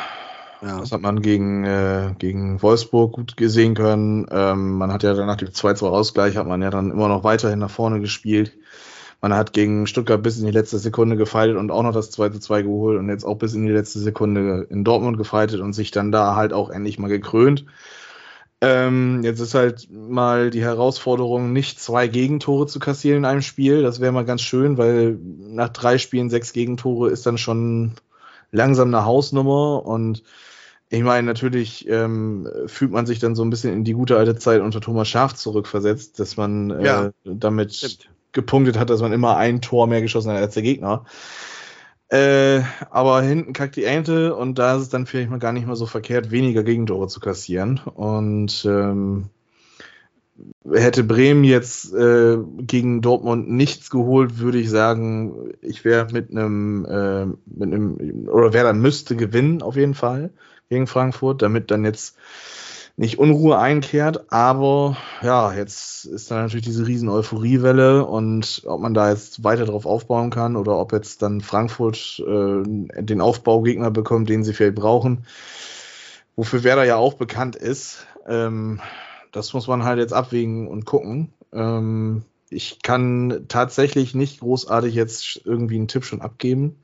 ja. 0.61 0.79
Das 0.79 0.91
hat 0.91 1.01
man 1.01 1.21
gegen, 1.21 1.63
äh, 1.63 2.13
gegen 2.17 2.61
Wolfsburg 2.61 3.13
gut 3.13 3.37
gesehen 3.37 3.75
können. 3.75 4.25
Ähm, 4.31 4.77
man 4.77 4.91
hat 4.91 5.03
ja 5.03 5.13
dann 5.13 5.27
nach 5.27 5.35
dem 5.37 5.49
2-2 5.49 5.87
Ausgleich 5.87 6.37
hat 6.37 6.47
man 6.47 6.61
ja 6.61 6.69
dann 6.69 6.91
immer 6.91 7.07
noch 7.07 7.23
weiterhin 7.23 7.59
nach 7.59 7.69
vorne 7.69 7.99
gespielt. 7.99 8.57
Man 9.21 9.33
hat 9.33 9.53
gegen 9.53 9.87
Stuttgart 9.87 10.21
bis 10.21 10.37
in 10.39 10.45
die 10.45 10.51
letzte 10.51 10.77
Sekunde 10.77 11.17
gefeitet 11.17 11.57
und 11.57 11.71
auch 11.71 11.83
noch 11.83 11.93
das 11.93 12.11
2-2 12.17 12.63
geholt 12.63 12.99
und 12.99 13.09
jetzt 13.09 13.25
auch 13.25 13.35
bis 13.35 13.53
in 13.53 13.65
die 13.65 13.71
letzte 13.71 13.99
Sekunde 13.99 14.67
in 14.69 14.83
Dortmund 14.83 15.17
gefeitet 15.17 15.59
und 15.59 15.73
sich 15.73 15.91
dann 15.91 16.11
da 16.11 16.35
halt 16.35 16.53
auch 16.53 16.69
endlich 16.69 16.99
mal 16.99 17.07
gekrönt. 17.07 17.65
Ähm, 18.59 19.21
jetzt 19.23 19.39
ist 19.39 19.53
halt 19.53 19.87
mal 19.91 20.49
die 20.49 20.63
Herausforderung, 20.63 21.53
nicht 21.53 21.79
zwei 21.79 22.07
Gegentore 22.07 22.65
zu 22.65 22.79
kassieren 22.79 23.19
in 23.19 23.25
einem 23.25 23.41
Spiel. 23.43 23.83
Das 23.83 23.99
wäre 23.99 24.11
mal 24.11 24.25
ganz 24.25 24.41
schön, 24.41 24.77
weil 24.77 25.19
nach 25.21 25.69
drei 25.69 25.99
Spielen 25.99 26.31
sechs 26.31 26.53
Gegentore 26.53 27.09
ist 27.09 27.25
dann 27.27 27.37
schon 27.37 27.93
langsam 28.51 28.87
eine 28.87 29.05
Hausnummer 29.05 29.85
und 29.85 30.23
ich 30.89 31.03
meine, 31.03 31.27
natürlich 31.27 31.87
ähm, 31.89 32.47
fühlt 32.67 32.91
man 32.91 33.05
sich 33.05 33.19
dann 33.19 33.35
so 33.35 33.43
ein 33.43 33.49
bisschen 33.49 33.73
in 33.73 33.83
die 33.83 33.93
gute 33.93 34.17
alte 34.17 34.35
Zeit 34.35 34.61
unter 34.61 34.79
Thomas 34.79 35.07
Schaf 35.09 35.33
zurückversetzt, 35.33 36.19
dass 36.19 36.37
man 36.37 36.71
äh, 36.71 36.85
ja, 36.85 37.11
damit 37.25 37.75
stimmt. 37.75 38.09
gepunktet 38.31 38.79
hat, 38.79 38.89
dass 38.89 39.01
man 39.01 39.11
immer 39.11 39.35
ein 39.35 39.61
Tor 39.61 39.87
mehr 39.87 40.01
geschossen 40.01 40.31
hat 40.31 40.37
als 40.37 40.53
der 40.53 40.63
Gegner. 40.63 41.05
Äh, 42.09 42.61
aber 42.89 43.21
hinten 43.21 43.51
kackt 43.51 43.75
die 43.75 43.83
Ente 43.83 44.33
und 44.33 44.57
da 44.57 44.77
ist 44.77 44.83
es 44.83 44.89
dann 44.89 45.05
vielleicht 45.05 45.29
mal 45.29 45.39
gar 45.39 45.51
nicht 45.51 45.67
mal 45.67 45.75
so 45.75 45.85
verkehrt, 45.85 46.31
weniger 46.31 46.63
Gegentore 46.63 47.07
zu 47.09 47.19
kassieren. 47.19 47.81
Und 47.83 48.63
ähm, 48.65 49.29
hätte 50.71 51.03
Bremen 51.03 51.43
jetzt 51.43 51.93
äh, 51.93 52.37
gegen 52.59 53.01
Dortmund 53.01 53.49
nichts 53.49 53.89
geholt, 53.89 54.39
würde 54.39 54.59
ich 54.59 54.69
sagen, 54.69 55.53
ich 55.61 55.85
wäre 55.85 56.07
mit 56.11 56.31
einem, 56.31 56.85
äh, 56.85 57.25
mit 57.45 57.73
einem, 57.73 58.27
oder 58.29 58.53
wer 58.53 58.63
dann 58.63 58.81
müsste 58.81 59.15
gewinnen 59.15 59.61
auf 59.61 59.75
jeden 59.75 59.93
Fall 59.95 60.31
gegen 60.69 60.87
Frankfurt, 60.87 61.41
damit 61.41 61.71
dann 61.71 61.85
jetzt 61.85 62.17
nicht 62.97 63.19
Unruhe 63.19 63.57
einkehrt. 63.57 64.31
Aber 64.31 64.97
ja, 65.21 65.53
jetzt 65.53 66.05
ist 66.05 66.29
da 66.31 66.41
natürlich 66.41 66.65
diese 66.65 66.87
riesen 66.87 67.09
Euphoriewelle 67.09 68.05
und 68.05 68.63
ob 68.65 68.81
man 68.81 68.93
da 68.93 69.09
jetzt 69.11 69.43
weiter 69.43 69.65
drauf 69.65 69.85
aufbauen 69.85 70.31
kann 70.31 70.55
oder 70.55 70.77
ob 70.77 70.91
jetzt 70.91 71.21
dann 71.21 71.41
Frankfurt 71.41 72.21
äh, 72.27 72.63
den 73.01 73.21
Aufbaugegner 73.21 73.91
bekommt, 73.91 74.29
den 74.29 74.43
sie 74.43 74.53
vielleicht 74.53 74.75
brauchen, 74.75 75.25
wofür 76.35 76.63
Werder 76.63 76.83
ja 76.83 76.97
auch 76.97 77.13
bekannt 77.13 77.55
ist. 77.55 78.05
Ähm, 78.27 78.81
das 79.31 79.53
muss 79.53 79.67
man 79.67 79.83
halt 79.83 79.99
jetzt 79.99 80.13
abwägen 80.13 80.67
und 80.67 80.85
gucken. 80.85 81.33
Ähm, 81.53 82.23
ich 82.49 82.81
kann 82.81 83.45
tatsächlich 83.47 84.15
nicht 84.15 84.39
großartig 84.39 84.93
jetzt 84.95 85.41
irgendwie 85.45 85.75
einen 85.75 85.87
Tipp 85.87 86.05
schon 86.05 86.21
abgeben. 86.21 86.77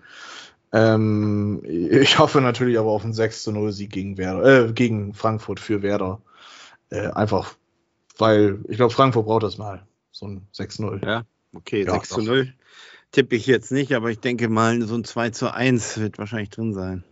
Ähm, 0.71 1.61
ich 1.65 2.19
hoffe 2.19 2.41
natürlich 2.41 2.77
aber 2.77 2.91
auf 2.91 3.03
einen 3.03 3.13
6 3.13 3.43
zu 3.43 3.51
0 3.51 3.71
Sieg 3.71 3.91
gegen, 3.91 4.17
Werder, 4.17 4.67
äh, 4.67 4.73
gegen 4.73 5.13
Frankfurt 5.13 5.59
für 5.59 5.81
Werder. 5.81 6.21
Äh, 6.89 7.07
einfach, 7.07 7.55
weil 8.17 8.59
ich 8.67 8.77
glaube, 8.77 8.93
Frankfurt 8.93 9.25
braucht 9.25 9.43
das 9.43 9.57
mal. 9.57 9.85
So 10.11 10.27
ein 10.27 10.47
6-0. 10.53 11.05
Ja, 11.05 11.25
okay, 11.53 11.85
Ja, 11.85 11.93
6 11.93 12.09
zu 12.09 12.19
doch. 12.21 12.27
0 12.27 12.53
tippe 13.11 13.35
ich 13.35 13.45
jetzt 13.45 13.71
nicht, 13.71 13.93
aber 13.93 14.09
ich 14.09 14.19
denke 14.19 14.49
mal, 14.49 14.81
so 14.81 14.95
ein 14.95 15.05
2 15.05 15.29
zu 15.29 15.53
1 15.53 15.99
wird 15.99 16.17
wahrscheinlich 16.17 16.49
drin 16.49 16.73
sein. 16.73 17.03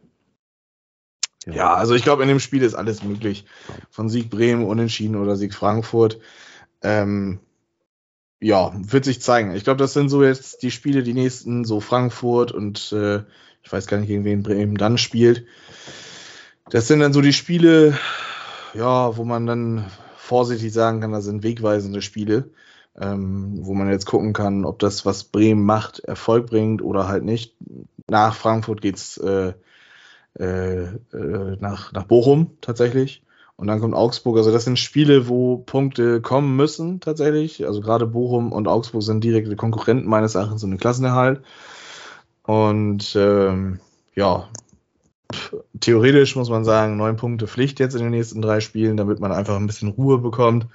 Ja, 1.45 1.73
also 1.73 1.95
ich 1.95 2.03
glaube, 2.03 2.21
in 2.21 2.29
dem 2.29 2.39
Spiel 2.39 2.61
ist 2.61 2.75
alles 2.75 3.03
möglich. 3.03 3.45
Von 3.89 4.09
Sieg 4.09 4.29
Bremen, 4.29 4.65
Unentschieden 4.65 5.15
oder 5.15 5.35
Sieg 5.35 5.53
Frankfurt. 5.53 6.19
Ähm, 6.83 7.39
ja, 8.39 8.71
wird 8.75 9.05
sich 9.05 9.21
zeigen. 9.21 9.55
Ich 9.55 9.63
glaube, 9.63 9.77
das 9.77 9.93
sind 9.93 10.09
so 10.09 10.23
jetzt 10.23 10.63
die 10.63 10.71
Spiele, 10.71 11.03
die 11.03 11.13
nächsten, 11.13 11.63
so 11.63 11.79
Frankfurt 11.79 12.51
und 12.51 12.91
äh, 12.91 13.23
ich 13.63 13.71
weiß 13.71 13.87
gar 13.87 13.97
nicht, 13.97 14.07
gegen 14.07 14.25
wen 14.25 14.43
Bremen 14.43 14.75
dann 14.75 14.97
spielt. 14.97 15.45
Das 16.69 16.87
sind 16.87 16.99
dann 16.99 17.13
so 17.13 17.21
die 17.21 17.33
Spiele, 17.33 17.97
ja, 18.73 19.15
wo 19.17 19.23
man 19.23 19.45
dann 19.45 19.85
vorsichtig 20.17 20.73
sagen 20.73 21.01
kann, 21.01 21.11
das 21.11 21.25
sind 21.25 21.43
wegweisende 21.43 22.01
Spiele, 22.01 22.49
ähm, 22.99 23.59
wo 23.61 23.73
man 23.73 23.89
jetzt 23.89 24.05
gucken 24.05 24.33
kann, 24.33 24.65
ob 24.65 24.79
das, 24.79 25.05
was 25.05 25.25
Bremen 25.25 25.63
macht, 25.63 25.99
Erfolg 25.99 26.47
bringt 26.47 26.81
oder 26.81 27.07
halt 27.07 27.23
nicht. 27.23 27.55
Nach 28.07 28.35
Frankfurt 28.35 28.81
geht's 28.81 29.17
äh, 29.17 29.53
äh, 30.39 30.83
äh, 30.83 31.57
nach, 31.59 31.91
nach 31.93 32.03
Bochum 32.03 32.57
tatsächlich. 32.61 33.23
Und 33.55 33.67
dann 33.67 33.79
kommt 33.79 33.93
Augsburg. 33.93 34.37
Also 34.37 34.51
das 34.51 34.63
sind 34.63 34.79
Spiele, 34.79 35.27
wo 35.27 35.57
Punkte 35.57 36.19
kommen 36.21 36.55
müssen 36.55 36.99
tatsächlich. 36.99 37.65
Also 37.65 37.81
gerade 37.81 38.07
Bochum 38.07 38.51
und 38.51 38.67
Augsburg 38.67 39.03
sind 39.03 39.23
direkte 39.23 39.55
Konkurrenten 39.55 40.09
meines 40.09 40.33
Erachtens 40.35 40.63
um 40.63 40.71
den 40.71 40.79
Klassenerhalt. 40.79 41.43
Und 42.43 43.15
ähm, 43.15 43.79
ja, 44.15 44.47
theoretisch 45.79 46.35
muss 46.35 46.49
man 46.49 46.65
sagen, 46.65 46.97
neun 46.97 47.17
Punkte 47.17 47.47
Pflicht 47.47 47.79
jetzt 47.79 47.93
in 47.93 48.01
den 48.01 48.11
nächsten 48.11 48.41
drei 48.41 48.61
Spielen, 48.61 48.97
damit 48.97 49.19
man 49.19 49.31
einfach 49.31 49.57
ein 49.57 49.67
bisschen 49.67 49.89
Ruhe 49.89 50.17
bekommt. 50.17 50.67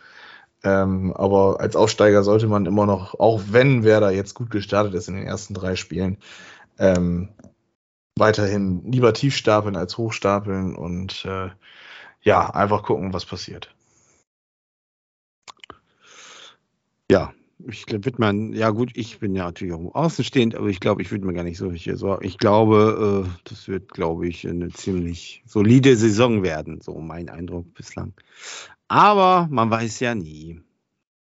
Ähm, 0.63 1.13
aber 1.13 1.61
als 1.61 1.77
Aufsteiger 1.77 2.23
sollte 2.23 2.47
man 2.47 2.67
immer 2.67 2.87
noch, 2.87 3.19
auch 3.19 3.43
wenn 3.51 3.85
Werder 3.85 4.11
jetzt 4.11 4.35
gut 4.35 4.51
gestartet 4.51 4.95
ist 4.95 5.09
in 5.09 5.17
den 5.17 5.27
ersten 5.27 5.55
drei 5.55 5.77
Spielen, 5.77 6.19
ähm, 6.79 7.29
weiterhin 8.19 8.91
lieber 8.91 9.13
tief 9.13 9.37
stapeln 9.37 9.77
als 9.77 9.99
hochstapeln 9.99 10.75
und 10.75 11.25
äh, 11.25 11.51
ja, 12.23 12.51
einfach 12.51 12.83
gucken, 12.83 13.13
was 13.13 13.27
passiert. 13.27 13.75
Ja, 17.11 17.33
ich 17.69 17.87
glaube, 17.87 18.05
wird 18.05 18.19
man, 18.19 18.53
ja 18.53 18.71
gut, 18.71 18.91
ich 18.95 19.19
bin 19.19 19.35
ja 19.35 19.45
natürlich 19.45 19.75
auch 19.75 19.95
außenstehend, 19.95 20.55
aber 20.55 20.69
ich 20.69 20.81
glaube, 20.81 21.03
ich 21.03 21.11
würde 21.11 21.27
mir 21.27 21.33
gar 21.33 21.45
nicht 21.45 21.59
solche 21.59 21.97
Sorgen. 21.97 22.27
Ich 22.27 22.39
glaube, 22.39 23.27
äh, 23.27 23.41
das 23.45 23.69
wird, 23.69 23.93
glaube 23.93 24.29
ich, 24.29 24.47
eine 24.47 24.69
ziemlich 24.71 25.43
solide 25.47 25.97
Saison 25.97 26.43
werden, 26.43 26.81
so 26.81 26.99
mein 27.01 27.29
Eindruck 27.29 27.73
bislang. 27.75 28.13
Aber 28.89 29.49
man 29.51 29.71
weiß 29.71 30.01
ja 30.01 30.15
nie. 30.15 30.61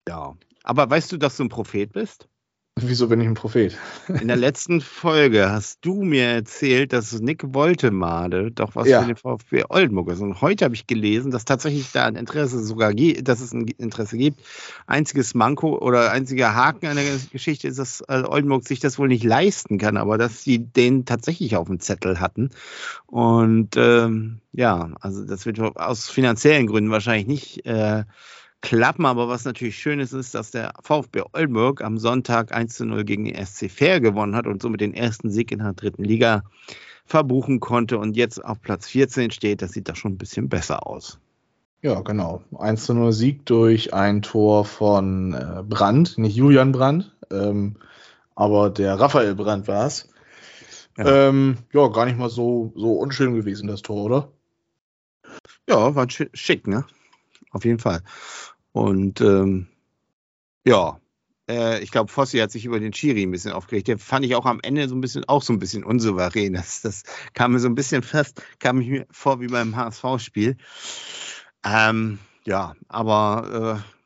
Ja. 0.09 0.37
Aber 0.63 0.89
weißt 0.91 1.13
du, 1.13 1.17
dass 1.17 1.37
du 1.37 1.45
ein 1.45 1.49
Prophet 1.49 1.93
bist? 1.93 2.30
Wieso 2.83 3.09
bin 3.09 3.21
ich 3.21 3.27
ein 3.27 3.35
Prophet? 3.35 3.77
In 4.21 4.29
der 4.29 4.37
letzten 4.37 4.81
Folge 4.81 5.51
hast 5.51 5.79
du 5.85 6.03
mir 6.03 6.25
erzählt, 6.27 6.93
dass 6.93 7.13
Nick 7.21 7.43
Woltemade 7.53 8.51
doch 8.53 8.75
was 8.75 8.89
Ja. 8.89 9.03
für 9.03 9.09
den 9.09 9.17
VfB 9.17 9.65
Oldenburg 9.69 10.09
ist. 10.11 10.21
Und 10.21 10.41
heute 10.41 10.65
habe 10.65 10.75
ich 10.75 10.87
gelesen, 10.87 11.31
dass 11.31 11.45
tatsächlich 11.45 11.91
da 11.93 12.07
ein 12.07 12.17
Interesse 12.17 12.63
sogar 12.65 12.95
gibt, 12.95 13.27
dass 13.29 13.41
es 13.41 13.53
ein 13.53 13.67
Interesse 13.79 14.17
gibt. 14.17 14.41
Einziges 14.87 15.35
Manko 15.35 15.79
oder 15.79 16.13
einziger 16.13 16.55
Haken 16.55 16.87
an 16.87 16.97
der 16.97 17.05
Geschichte 17.33 17.69
ist, 17.69 17.79
dass 17.79 18.03
äh, 18.09 18.23
Oldenburg 18.23 18.67
sich 18.67 18.79
das 18.81 18.99
wohl 18.99 19.09
nicht 19.09 19.25
leisten 19.25 19.77
kann, 19.77 19.97
aber 19.97 20.17
dass 20.17 20.43
sie 20.45 20.59
den 20.61 21.05
tatsächlich 21.05 21.57
auf 21.57 21.67
dem 21.67 21.81
Zettel 21.81 22.21
hatten. 22.21 22.51
Und 23.07 23.77
ähm, 23.77 24.39
ja, 24.53 24.91
also 25.01 25.25
das 25.25 25.45
wird 25.45 25.59
aus 25.77 26.09
finanziellen 26.09 26.67
Gründen 26.69 26.91
wahrscheinlich 26.91 27.27
nicht 27.27 27.67
äh, 27.67 28.05
klappen. 28.61 29.07
Aber 29.07 29.29
was 29.29 29.45
natürlich 29.45 29.79
schön 29.79 30.01
ist, 30.01 30.13
ist, 30.13 30.35
dass 30.35 30.51
der 30.51 30.73
VfB 30.83 31.23
Oldenburg 31.33 31.83
am 31.83 31.99
Sonntag 31.99 32.53
1 32.53 32.75
zu 32.75 32.85
0 32.85 33.05
gegen 33.05 33.25
den 33.25 33.35
SC 33.35 33.71
Fair 33.71 34.01
gewonnen 34.01 34.37
hat 34.37 34.47
und 34.47 34.63
somit 34.63 34.81
den 34.81 34.95
ersten 34.95 35.31
Sieg 35.31 35.53
in 35.53 35.61
der 35.61 35.73
dritten 35.73 36.05
Liga 36.05 36.43
verbuchen 37.05 37.59
konnte 37.61 37.99
und 37.99 38.17
jetzt 38.17 38.45
auf 38.45 38.61
Platz 38.61 38.87
14 38.89 39.31
steht. 39.31 39.63
Das 39.63 39.73
sieht 39.73 39.89
doch 39.89 39.97
schon 39.97 40.13
ein 40.13 40.19
bisschen 40.19 40.49
besser 40.49 40.87
aus. 40.87 41.19
Ja, 41.83 42.01
genau. 42.03 42.43
1 42.59 42.85
zu 42.85 42.95
0 42.95 43.13
Sieg 43.13 43.47
durch 43.47 43.95
ein 43.95 44.23
Tor 44.23 44.65
von 44.65 45.33
äh, 45.33 45.63
Brandt, 45.67 46.19
nicht 46.19 46.37
Julian 46.37 46.73
Brandt, 46.73 47.17
ähm, 47.33 47.77
aber 48.35 48.71
der 48.71 49.01
Raphael 49.01 49.35
Brandt 49.35 49.67
war 49.67 49.87
es. 49.87 50.09
Ja. 50.99 51.29
Ähm, 51.29 51.57
ja, 51.73 51.89
gar 51.89 52.05
nicht 52.05 52.19
mal 52.19 52.29
so, 52.29 52.73
so 52.77 52.93
unschön 52.93 53.35
gewesen, 53.35 53.67
das 53.67 53.81
Tor, 53.81 54.05
oder? 54.05 54.33
Ja, 55.69 55.95
war 55.95 56.05
schi- 56.05 56.29
schick, 56.35 56.67
ne? 56.67 56.85
Auf 57.51 57.65
jeden 57.65 57.79
Fall. 57.79 58.03
Und 58.73 59.21
ähm, 59.21 59.67
ja, 60.65 61.01
äh, 61.49 61.83
ich 61.83 61.91
glaube, 61.91 62.11
Fossi 62.11 62.39
hat 62.39 62.53
sich 62.53 62.65
über 62.65 62.79
den 62.79 62.93
Schiri 62.93 63.23
ein 63.23 63.31
bisschen 63.31 63.53
aufgeregt. 63.53 63.89
Der 63.89 63.99
fand 63.99 64.25
ich 64.25 64.35
auch 64.35 64.47
am 64.47 64.61
Ende 64.63 64.89
so 64.89 64.95
ein 64.95 65.01
bisschen, 65.01 65.25
auch 65.29 65.43
so 65.43 65.53
ein 65.53 65.59
bisschen 65.59 65.85
unsouverän. 65.85 66.53
Das, 66.55 66.83
das 66.83 67.03
kam 67.35 67.53
mir 67.53 67.59
so 67.59 67.69
ein 67.69 67.75
bisschen 67.75 68.03
fast, 68.03 68.43
kam 68.61 68.79
mir 68.79 69.07
vor 69.11 69.41
wie 69.41 69.49
beim 69.49 69.77
HSV-Spiel. 69.77 70.57
Ähm, 71.65 72.19
ja, 72.45 72.75
aber 72.89 73.83
äh, 73.85 74.00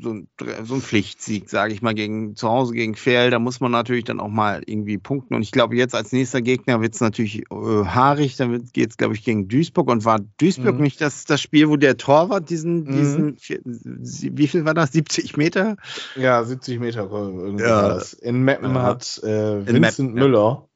so, 0.00 0.10
ein, 0.12 0.28
so 0.64 0.74
ein 0.74 0.80
Pflichtsieg, 0.80 1.50
sage 1.50 1.72
ich 1.72 1.82
mal, 1.82 1.94
gegen 1.94 2.36
zu 2.36 2.48
Hause 2.48 2.74
gegen 2.74 2.94
Ferl, 2.94 3.30
da 3.30 3.38
muss 3.40 3.58
man 3.60 3.72
natürlich 3.72 4.04
dann 4.04 4.20
auch 4.20 4.28
mal 4.28 4.62
irgendwie 4.66 4.98
punkten. 4.98 5.34
Und 5.34 5.42
ich 5.42 5.50
glaube, 5.50 5.74
jetzt 5.76 5.94
als 5.96 6.12
nächster 6.12 6.42
Gegner 6.42 6.80
wird 6.80 6.94
es 6.94 7.00
natürlich 7.00 7.40
äh, 7.50 7.84
haarig. 7.84 8.36
Dann 8.36 8.64
geht 8.72 8.90
es, 8.90 8.96
glaube 8.96 9.14
ich, 9.14 9.24
gegen 9.24 9.48
Duisburg. 9.48 9.88
Und 9.90 10.04
war 10.04 10.20
Duisburg 10.38 10.76
Mhm. 10.76 10.82
nicht 10.82 11.00
das, 11.00 11.24
das 11.24 11.40
Spiel, 11.40 11.68
wo 11.68 11.76
der 11.76 11.96
Torwart 11.96 12.50
diesen, 12.50 12.84
Mhm. 12.84 12.92
diesen, 12.92 13.36
vier- 13.38 13.60
sie- 13.64 14.36
wie 14.38 14.46
viel 14.46 14.64
war 14.64 14.74
das? 14.74 14.92
70 14.92 15.36
Meter? 15.36 15.76
Ja, 16.14 16.44
70 16.44 16.78
Meter 16.78 17.10
irgendwie 17.10 17.64
Ja. 17.64 17.98
In 18.22 18.42
Meppen 18.44 18.74
Ja. 18.76 18.82
hat 18.82 19.20
äh, 19.24 19.58
In 19.60 19.66
Vincent 19.66 19.80
Meppen, 19.80 20.16
ja. 20.16 20.22
Müller 20.22 20.68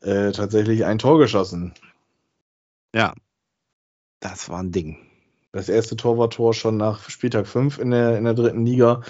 äh, 0.00 0.32
tatsächlich 0.32 0.84
ein 0.86 0.98
Tor 0.98 1.18
geschossen. 1.18 1.74
Das 4.20 4.48
war 4.48 4.60
ein 4.60 4.72
Ding. 4.72 4.96
Das 5.54 5.68
erste 5.68 5.94
Tor 5.94 6.18
war 6.18 6.30
Tor 6.30 6.52
schon 6.52 6.76
nach 6.76 7.08
Spieltag 7.08 7.46
5 7.46 7.78
in 7.78 7.92
der, 7.92 8.18
in 8.18 8.24
der 8.24 8.34
dritten 8.34 8.66
Liga. 8.66 9.02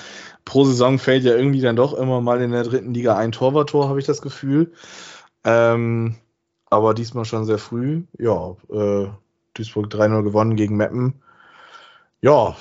Pro 0.45 0.65
Saison 0.65 0.99
fällt 0.99 1.25
ja 1.25 1.35
irgendwie 1.35 1.63
dann 1.63 1.75
doch 1.75 1.95
immer 1.95 2.21
mal 2.21 2.43
in 2.43 2.51
der 2.51 2.65
dritten 2.65 2.93
Liga 2.93 3.17
ein 3.17 3.33
Torwarttor, 3.33 3.89
habe 3.89 3.99
ich 3.99 4.05
das 4.05 4.21
Gefühl. 4.21 4.75
Ähm, 5.43 6.17
aber 6.69 6.93
diesmal 6.93 7.25
schon 7.25 7.47
sehr 7.47 7.57
früh. 7.57 8.03
Ja, 8.19 8.57
äh, 8.71 9.09
Duisburg 9.55 9.87
3-0 9.87 10.23
gewonnen 10.23 10.57
gegen 10.57 10.77
Meppen. 10.77 11.23
Ja, 12.21 12.55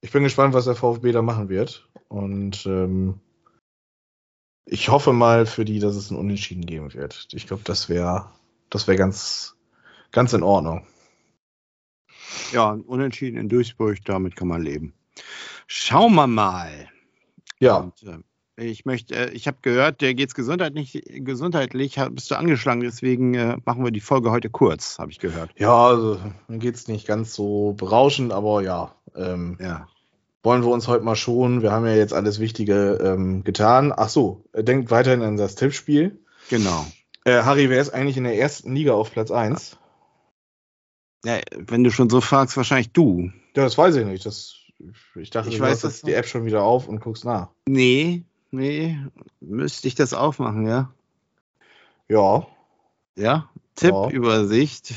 ich 0.00 0.10
bin 0.10 0.22
gespannt, 0.22 0.54
was 0.54 0.64
der 0.64 0.76
VfB 0.76 1.12
da 1.12 1.20
machen 1.20 1.50
wird. 1.50 1.90
Und 2.08 2.64
ähm, 2.64 3.20
ich 4.64 4.88
hoffe 4.88 5.12
mal 5.12 5.44
für 5.44 5.66
die, 5.66 5.78
dass 5.78 5.94
es 5.94 6.10
ein 6.10 6.16
Unentschieden 6.16 6.64
geben 6.64 6.94
wird. 6.94 7.28
Ich 7.32 7.46
glaube, 7.46 7.64
das 7.66 7.90
wäre 7.90 8.30
das 8.70 8.88
wär 8.88 8.96
ganz, 8.96 9.56
ganz 10.10 10.32
in 10.32 10.42
Ordnung. 10.42 10.86
Ja, 12.52 12.72
ein 12.72 12.80
Unentschieden 12.82 13.36
in 13.38 13.48
Duisburg, 13.48 13.98
damit 14.04 14.36
kann 14.36 14.48
man 14.48 14.62
leben. 14.62 14.94
Schauen 15.66 16.14
wir 16.14 16.26
mal. 16.26 16.88
Ja, 17.58 17.76
Und, 17.76 18.02
äh, 18.02 18.64
ich 18.64 18.84
möchte, 18.84 19.14
äh, 19.14 19.30
ich 19.30 19.46
habe 19.46 19.58
gehört, 19.62 20.00
der 20.00 20.14
geht's 20.14 20.34
gesundheitlich, 20.34 21.02
gesundheitlich 21.06 21.98
ha- 21.98 22.08
bist 22.08 22.30
du 22.30 22.34
angeschlagen, 22.36 22.80
deswegen 22.80 23.34
äh, 23.34 23.56
machen 23.64 23.84
wir 23.84 23.90
die 23.90 24.00
Folge 24.00 24.30
heute 24.30 24.50
kurz, 24.50 24.98
habe 24.98 25.10
ich 25.10 25.18
gehört. 25.18 25.50
Ja, 25.58 25.86
also 25.88 26.18
mir 26.48 26.58
geht's 26.58 26.88
nicht 26.88 27.06
ganz 27.06 27.34
so 27.34 27.72
berauschend, 27.74 28.32
aber 28.32 28.62
ja, 28.62 28.94
ähm, 29.14 29.56
Ja. 29.60 29.88
wollen 30.42 30.62
wir 30.62 30.70
uns 30.70 30.88
heute 30.88 31.04
mal 31.04 31.16
schonen. 31.16 31.62
Wir 31.62 31.72
haben 31.72 31.86
ja 31.86 31.94
jetzt 31.94 32.12
alles 32.14 32.38
Wichtige 32.40 32.98
ähm, 33.02 33.44
getan. 33.44 33.92
Ach 33.96 34.08
so, 34.08 34.44
äh, 34.52 34.62
denkt 34.64 34.90
weiterhin 34.90 35.22
an 35.22 35.36
das 35.36 35.54
Tippspiel. 35.54 36.18
Genau. 36.48 36.86
Äh, 37.24 37.42
Harry, 37.42 37.68
wer 37.70 37.80
ist 37.80 37.90
eigentlich 37.90 38.16
in 38.16 38.24
der 38.24 38.38
ersten 38.38 38.74
Liga 38.74 38.92
auf 38.94 39.12
Platz 39.12 39.30
1? 39.30 39.76
Ja, 41.24 41.40
wenn 41.56 41.84
du 41.84 41.90
schon 41.90 42.08
so 42.10 42.20
fragst, 42.20 42.56
wahrscheinlich 42.56 42.92
du. 42.92 43.30
Ja, 43.56 43.64
das 43.64 43.76
weiß 43.76 43.96
ich 43.96 44.06
nicht. 44.06 44.24
Das, 44.24 44.54
ich 45.16 45.30
dachte, 45.30 45.50
Ich 45.50 45.56
du 45.56 45.62
weiß 45.62 45.84
hast 45.84 46.06
die 46.06 46.14
App 46.14 46.26
schon 46.26 46.44
wieder 46.46 46.62
auf 46.62 46.88
und 46.88 47.00
guckst 47.00 47.24
nach. 47.24 47.48
Nee, 47.66 48.24
nee, 48.50 48.98
müsste 49.40 49.86
ich 49.88 49.94
das 49.94 50.14
aufmachen, 50.14 50.66
ja? 50.66 50.92
Ja, 52.08 52.46
Ja. 53.16 53.48
Tippübersicht. 53.76 54.92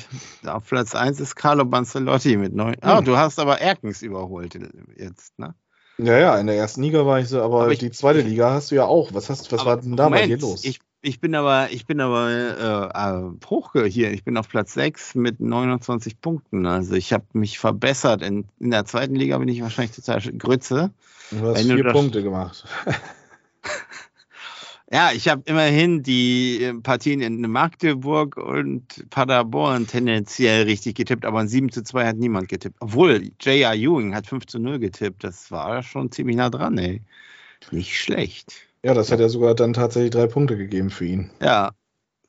Auf 0.45 0.67
Platz 0.67 0.93
1 0.95 1.19
ist 1.19 1.35
Carlo 1.35 1.63
Banzelotti 1.63 2.35
mit 2.37 2.53
neun. 2.53 2.75
Ah, 2.81 2.97
Hm. 2.97 3.05
du 3.05 3.15
hast 3.17 3.39
aber 3.39 3.61
Erkens 3.61 4.01
überholt 4.01 4.57
jetzt, 4.97 5.37
ne? 5.39 5.55
ja, 5.99 6.17
ja, 6.17 6.37
in 6.37 6.47
der 6.47 6.55
ersten 6.57 6.81
Liga 6.81 7.05
war 7.05 7.19
ich 7.19 7.29
so, 7.29 7.41
aber, 7.41 7.61
Aber 7.61 7.71
ich- 7.71 7.79
die 7.79 7.91
zweite 7.91 8.21
Liga 8.21 8.51
hast 8.51 8.71
du 8.71 8.75
ja 8.75 8.85
auch. 8.85 9.13
Was, 9.13 9.29
hast, 9.29 9.51
was 9.51 9.65
war 9.65 9.77
denn 9.77 9.95
da 9.95 10.09
bei 10.09 10.25
dir 10.27 10.37
los? 10.37 10.65
Ich, 10.65 10.79
ich 11.03 11.19
bin 11.19 11.35
aber, 11.35 11.69
ich 11.71 11.85
bin 11.85 11.99
aber 11.99 12.29
äh, 12.31 12.87
äh, 12.87 13.47
hoch 13.47 13.73
hier. 13.87 14.11
Ich 14.11 14.23
bin 14.23 14.37
auf 14.37 14.47
Platz 14.47 14.73
6 14.73 15.15
mit 15.15 15.39
29 15.39 16.21
Punkten. 16.21 16.65
Also 16.65 16.95
ich 16.95 17.11
habe 17.13 17.25
mich 17.33 17.59
verbessert. 17.59 18.21
In, 18.21 18.45
in 18.59 18.71
der 18.71 18.85
zweiten 18.85 19.15
Liga 19.15 19.37
bin 19.37 19.49
ich 19.49 19.61
wahrscheinlich 19.61 19.95
total 19.95 20.21
Grütze. 20.21 20.91
du 21.29 21.41
hast 21.41 21.59
wenn 21.59 21.67
du 21.69 21.75
vier 21.75 21.83
das- 21.83 21.93
Punkte 21.93 22.23
gemacht. 22.23 22.65
Ja, 24.91 25.11
ich 25.11 25.27
habe 25.27 25.41
immerhin 25.45 26.03
die 26.03 26.61
äh, 26.61 26.73
Partien 26.75 27.19
in 27.21 27.41
Magdeburg 27.49 28.37
und 28.37 29.09
Paderborn 29.09 29.87
tendenziell 29.87 30.65
richtig 30.65 30.93
getippt, 30.93 31.25
aber 31.25 31.39
ein 31.39 31.47
7 31.47 31.71
zu 31.71 31.83
2 31.83 32.05
hat 32.05 32.17
niemand 32.17 32.47
getippt. 32.47 32.75
Obwohl, 32.79 33.31
J.R. 33.41 33.73
Ewing 33.73 34.13
hat 34.13 34.27
5 34.27 34.45
zu 34.45 34.59
0 34.59 34.77
getippt. 34.77 35.23
Das 35.23 35.49
war 35.49 35.81
schon 35.81 36.11
ziemlich 36.11 36.35
nah 36.35 36.51
dran, 36.51 36.77
ey. 36.77 37.01
Nicht 37.71 37.97
schlecht. 37.97 38.53
Ja, 38.83 38.93
das 38.93 39.11
hat 39.11 39.19
ja 39.19 39.29
sogar 39.29 39.55
dann 39.55 39.73
tatsächlich 39.73 40.11
drei 40.11 40.27
Punkte 40.27 40.57
gegeben 40.57 40.89
für 40.89 41.05
ihn. 41.05 41.29
Ja, 41.41 41.71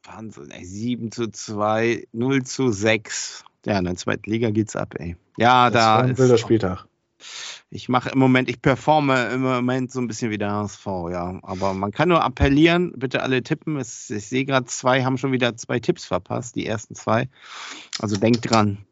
Wahnsinn, 0.05 0.51
ey. 0.51 0.65
7 0.65 1.11
zu 1.11 1.29
2, 1.29 2.07
0 2.13 2.43
zu 2.45 2.71
6. 2.71 3.45
Ja, 3.67 3.79
in 3.79 3.85
der 3.85 3.97
zweiten 3.97 4.31
Liga 4.31 4.51
geht's 4.51 4.77
ab, 4.77 4.95
ey. 4.99 5.17
Ja, 5.37 5.71
Das 5.71 5.83
da 5.83 5.95
war 5.97 6.05
ein 6.05 6.19
wilder 6.19 6.39
Spieltag. 6.39 6.87
Ich 7.71 7.89
mache 7.89 8.11
im 8.11 8.19
Moment, 8.19 8.51
ich 8.51 8.61
performe 8.61 9.31
im 9.31 9.41
Moment 9.41 9.91
so 9.91 10.01
ein 10.01 10.07
bisschen 10.07 10.31
wie 10.31 10.39
der 10.39 10.53
HSV, 10.53 10.87
ja. 11.11 11.41
Aber 11.43 11.73
man 11.73 11.91
kann 11.91 12.11
nur 12.11 12.23
appellieren, 12.23 12.93
bitte 12.95 13.23
alle 13.23 13.43
tippen. 13.43 13.79
Es, 13.79 14.11
ich 14.11 14.29
sehe 14.29 14.45
gerade, 14.45 14.67
zwei 14.67 15.03
haben 15.05 15.19
schon 15.19 15.33
wieder 15.33 15.57
zwei 15.57 15.81
Tipps 15.81 16.05
verpasst, 16.05 16.55
die 16.55 16.67
ersten 16.67 16.95
zwei. 16.95 17.29
Also 17.99 18.17
denkt 18.17 18.49
dran, 18.49 18.85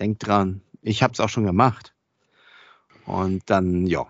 denkt 0.00 0.26
dran. 0.26 0.60
Ich 0.82 1.02
habe 1.02 1.12
es 1.12 1.20
auch 1.20 1.28
schon 1.28 1.46
gemacht. 1.46 1.94
Und 3.06 3.42
dann, 3.46 3.86
ja, 3.86 4.06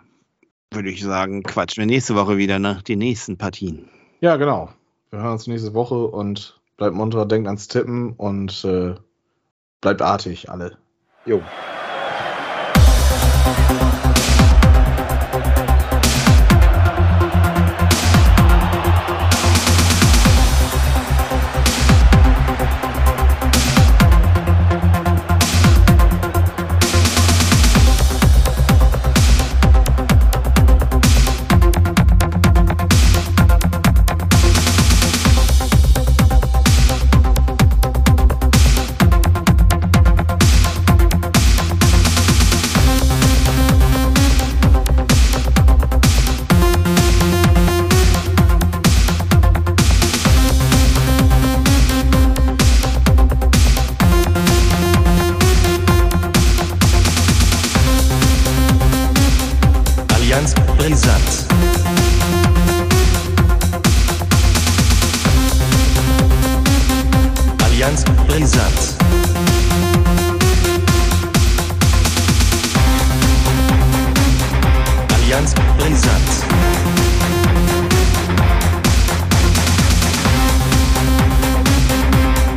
würde 0.77 0.91
ich 0.91 1.03
sagen, 1.03 1.43
quatschen 1.43 1.81
wir 1.81 1.87
nächste 1.87 2.15
Woche 2.15 2.37
wieder 2.37 2.61
nach 2.61 2.83
den 2.83 3.01
nächsten 3.01 3.37
Partien. 3.37 3.89
Ja, 4.21 4.37
genau. 4.37 4.71
Wir 5.11 5.21
hören 5.21 5.33
uns 5.33 5.47
nächste 5.47 5.75
Woche 5.75 6.07
und 6.07 6.61
bleibt 6.77 6.95
munter, 6.95 7.27
denkt 7.27 7.49
ans 7.49 7.67
Tippen 7.67 8.13
und 8.13 8.65
äh, 8.65 8.95
bleibt 9.81 10.03
artig, 10.03 10.51
alle. 10.51 10.77
Jo. 11.25 11.43
Allianz 60.37 60.55
brisant. 60.77 61.47
Allianz 67.65 68.05
brisant. 68.29 68.81
Allianz 75.15 75.55
brisant. 75.79 76.31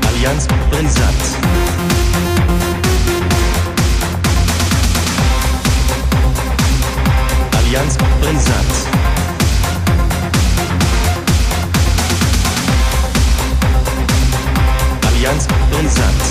Allianz 0.10 0.48
brisant. 0.70 1.99
Allianz 7.70 7.98
brisant. 8.22 8.74
Allianz 15.08 15.48
brisant. 15.70 16.24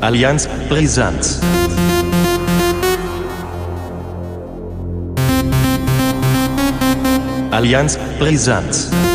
Allianz 0.00 0.48
brisant. 0.70 1.24
Allianz 7.50 7.98
brisant. 8.20 9.07